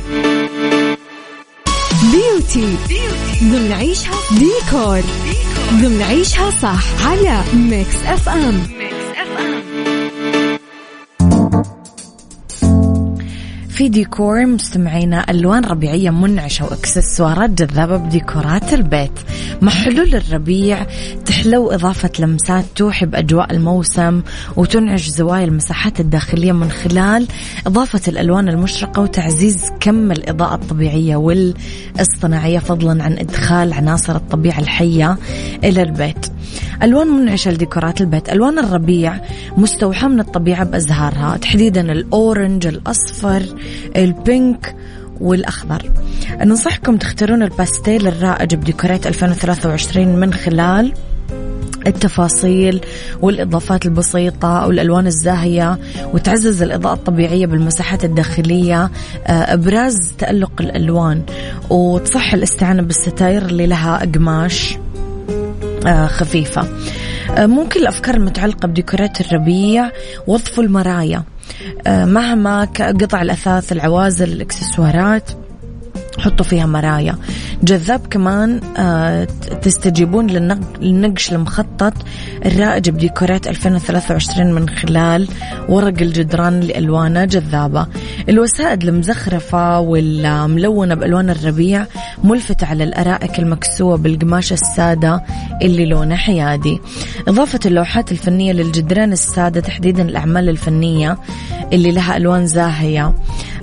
beauty 2.13 2.77
ضمن 3.43 3.73
عيشها 3.73 4.15
ديكور 4.31 5.01
ضمن 5.73 6.03
عيشها 6.03 6.51
صح 6.51 7.07
على 7.07 7.43
Mix 7.55 7.97
FM 8.07 8.63
في 13.75 13.89
ديكور 13.89 14.47
مستمعينا 14.47 15.31
ألوان 15.31 15.65
ربيعية 15.65 16.11
منعشة 16.11 16.65
وإكسسوارات 16.65 17.51
جذابة 17.51 17.97
بديكورات 17.97 18.75
البيت. 18.75 19.11
مع 19.63 19.71
حلول 19.71 20.15
الربيع 20.15 20.87
تحلو 21.25 21.71
إضافة 21.71 22.11
لمسات 22.19 22.65
توحي 22.77 23.07
بأجواء 23.07 23.53
الموسم 23.53 24.23
وتنعش 24.57 25.09
زوايا 25.09 25.45
المساحات 25.45 26.01
الداخلية 26.01 26.53
من 26.53 26.71
خلال 26.71 27.27
إضافة 27.67 28.01
الألوان 28.09 28.49
المشرقة 28.49 29.03
وتعزيز 29.03 29.63
كم 29.81 30.13
الإضاءة 30.13 30.55
الطبيعية 30.55 31.17
والإصطناعية 31.17 32.59
فضلا 32.59 33.05
عن 33.05 33.13
إدخال 33.13 33.73
عناصر 33.73 34.17
الطبيعة 34.17 34.59
الحية 34.59 35.19
إلى 35.65 35.83
البيت. 35.83 36.34
ألوان 36.83 37.07
منعشة 37.07 37.51
لديكورات 37.51 38.01
البيت. 38.01 38.29
ألوان 38.29 38.59
الربيع 38.59 39.21
مستوحاة 39.57 40.09
من 40.09 40.21
الطبيعة 40.21 40.65
بأزهارها. 40.65 41.37
تحديدا 41.37 41.93
ال 41.93 42.03
orange 42.03 42.67
الأصفر 42.67 43.43
ال 43.97 44.13
pink 44.13 44.77
والأخضر. 45.21 45.91
ننصحكم 46.41 46.97
تختارون 46.97 47.43
الباستيل 47.43 48.07
الرائج 48.07 48.55
بديكورات 48.55 49.07
2023 49.07 50.17
من 50.17 50.33
خلال 50.35 50.93
التفاصيل 51.87 52.81
والإضافات 53.23 53.87
البسيطة 53.87 54.67
والألوان 54.67 55.07
الزاهية 55.07 55.79
وتعزز 56.13 56.63
الإضاءة 56.63 56.95
الطبيعية 56.95 57.47
بالمساحات 57.47 58.05
الداخلية 58.05 58.85
آه، 59.27 59.55
إبراز 59.55 59.95
تألق 60.19 60.53
الألوان. 60.61 61.23
وتصح 61.71 62.35
الاستعانة 62.35 62.83
بالستاير 62.83 63.43
اللي 63.47 63.67
لها 63.67 64.03
أقماش. 64.03 64.75
آه، 64.75 64.84
خفيفة. 65.87 66.69
آه، 67.37 67.47
ممكن 67.47 67.81
الأفكار 67.81 68.15
المتعلقة 68.15 68.69
بديكورات 68.69 69.21
الربيع 69.21 69.91
وظفوا 70.27 70.65
المرايا. 70.65 71.23
آه، 71.87 72.05
مهما 72.05 72.65
قطع 72.75 73.23
الأثاث 73.23 73.73
العوازل 73.73 74.33
الإكسسوارات. 74.33 75.31
حطوا 76.19 76.45
فيها 76.45 76.67
مرايا. 76.67 77.17
جذاب 77.63 78.07
كمان 78.07 78.61
آه، 78.77 79.25
تستجيبون 79.63 80.27
للنقش 80.81 81.33
المخطط 81.33 81.95
الرائج 82.45 82.91
بديكورات 82.91 83.47
2023 83.49 84.53
من 84.53 84.69
خلال 84.69 85.29
ورق 85.69 86.03
الجدران 86.03 86.61
لألوانه 86.61 87.25
جذابة. 87.25 87.87
الوسائد 88.29 88.85
المزخرفة 88.85 89.79
والملونة 89.81 90.95
بألوان 90.95 91.31
الربيع 91.31 91.87
ملفتة 92.25 92.67
على 92.67 92.85
الأرائك 92.85 93.39
المكسوة 93.39 93.97
بالقماش 93.97 94.53
السادة 94.53 95.25
اللي 95.63 95.87
لونه 95.87 96.17
حيادي. 96.17 96.81
إضافة 97.29 97.61
اللوحات 97.67 98.13
الفنية 98.13 98.53
للجدران 98.53 99.13
السادة 99.13 99.61
تحديدا 99.61 100.03
الأعمال 100.03 100.49
الفنية 100.49 101.19
اللي 101.73 101.93
لها 101.93 102.17
ألوان 102.17 102.47
زاهية. 102.47 103.15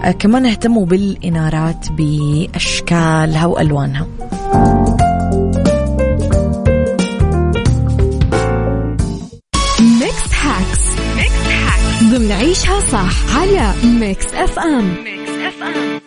كمان 0.10 0.46
اهتموا 0.46 0.86
بالإنارات 0.86 1.88
بأشكالها 1.92 3.46
وألوانها 3.46 4.08
Mix 9.80 10.34
Hacks 10.44 10.82
Mix 11.16 11.48
Hacks 11.48 12.04
ضمن 12.04 12.32
عيشها 12.32 12.80
صح 12.80 13.38
على 13.38 13.74
Mix 14.00 14.26
FM 14.34 14.96
Mix 15.04 15.30
FM 15.32 16.02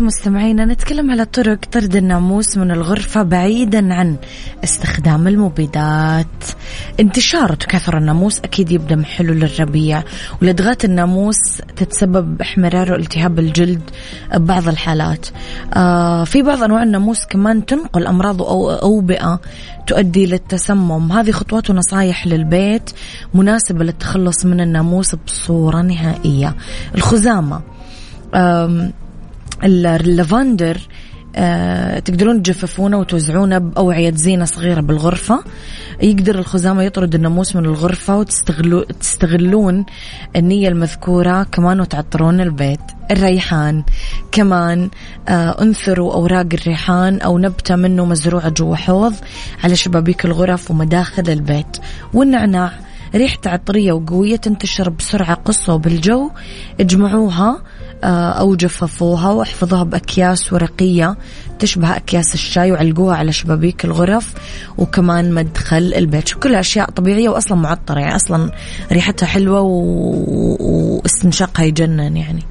مستمعينا 0.00 0.64
نتكلم 0.64 1.10
على 1.10 1.24
طرق 1.24 1.58
طرد 1.72 1.96
الناموس 1.96 2.56
من 2.56 2.70
الغرفة 2.70 3.22
بعيدا 3.22 3.94
عن 3.94 4.16
استخدام 4.64 5.28
المبيدات. 5.28 6.26
انتشار 7.00 7.52
وتكاثر 7.52 7.98
الناموس 7.98 8.38
أكيد 8.38 8.72
يبدأ 8.72 8.96
من 8.96 9.04
حلول 9.04 9.44
الربيع 9.44 10.02
ولدغات 10.42 10.84
الناموس 10.84 11.36
تتسبب 11.76 12.36
باحمرار 12.36 12.92
والتهاب 12.92 13.38
الجلد 13.38 13.82
ببعض 14.34 14.68
الحالات. 14.68 15.26
آه 15.74 16.24
في 16.24 16.42
بعض 16.42 16.62
أنواع 16.62 16.82
الناموس 16.82 17.24
كمان 17.26 17.66
تنقل 17.66 18.06
أمراض 18.06 18.42
أو 18.42 18.70
أوبئة 18.70 19.40
تؤدي 19.86 20.26
للتسمم 20.26 21.12
هذه 21.12 21.30
خطوات 21.30 21.70
ونصائح 21.70 22.26
للبيت 22.26 22.90
مناسبة 23.34 23.84
للتخلص 23.84 24.44
من 24.44 24.60
الناموس 24.60 25.14
بصورة 25.14 25.82
نهائية. 25.82 26.56
الخزامة 26.94 27.60
اللافندر 29.64 30.88
آه 31.36 31.98
تقدرون 31.98 32.42
تجففونه 32.42 32.98
وتوزعونه 32.98 33.58
بأوعية 33.58 34.14
زينة 34.14 34.44
صغيرة 34.44 34.80
بالغرفة. 34.80 35.44
يقدر 36.02 36.38
الخزامة 36.38 36.82
يطرد 36.82 37.14
الناموس 37.14 37.56
من 37.56 37.64
الغرفة 37.64 38.18
وتستغلو 38.18 38.82
تستغلون 38.82 39.86
النية 40.36 40.68
المذكورة 40.68 41.42
كمان 41.42 41.80
وتعطرون 41.80 42.40
البيت. 42.40 42.80
الريحان 43.10 43.84
كمان 44.32 44.90
آه 45.28 45.62
انثروا 45.62 46.14
أوراق 46.14 46.46
الريحان 46.52 47.20
أو 47.20 47.38
نبتة 47.38 47.76
منه 47.76 48.04
مزروعة 48.04 48.48
جوا 48.48 48.76
حوض 48.76 49.14
على 49.64 49.76
شبابيك 49.76 50.24
الغرف 50.24 50.70
ومداخل 50.70 51.30
البيت. 51.30 51.76
والنعناع 52.14 52.72
ريحته 53.14 53.50
عطرية 53.50 53.92
وقوية 53.92 54.36
تنتشر 54.36 54.88
بسرعة 54.88 55.34
قصوا 55.34 55.76
بالجو 55.78 56.30
اجمعوها 56.80 57.62
أو 58.04 58.54
جففوها 58.54 59.30
واحفظوها 59.30 59.82
بأكياس 59.82 60.52
ورقية 60.52 61.16
تشبه 61.58 61.96
أكياس 61.96 62.34
الشاي 62.34 62.72
وعلقوها 62.72 63.16
على 63.16 63.32
شبابيك 63.32 63.84
الغرف 63.84 64.34
وكمان 64.78 65.34
مدخل 65.34 65.94
البيت. 65.96 66.34
كلها 66.34 66.60
أشياء 66.60 66.90
طبيعية 66.90 67.28
وأصلا 67.28 67.58
معطرة 67.58 68.00
يعني 68.00 68.16
أصلا 68.16 68.50
ريحتها 68.92 69.26
حلوة. 69.26 69.60
واستنشاقها 69.60 71.64
يجنن 71.64 72.16
يعني. 72.16 72.42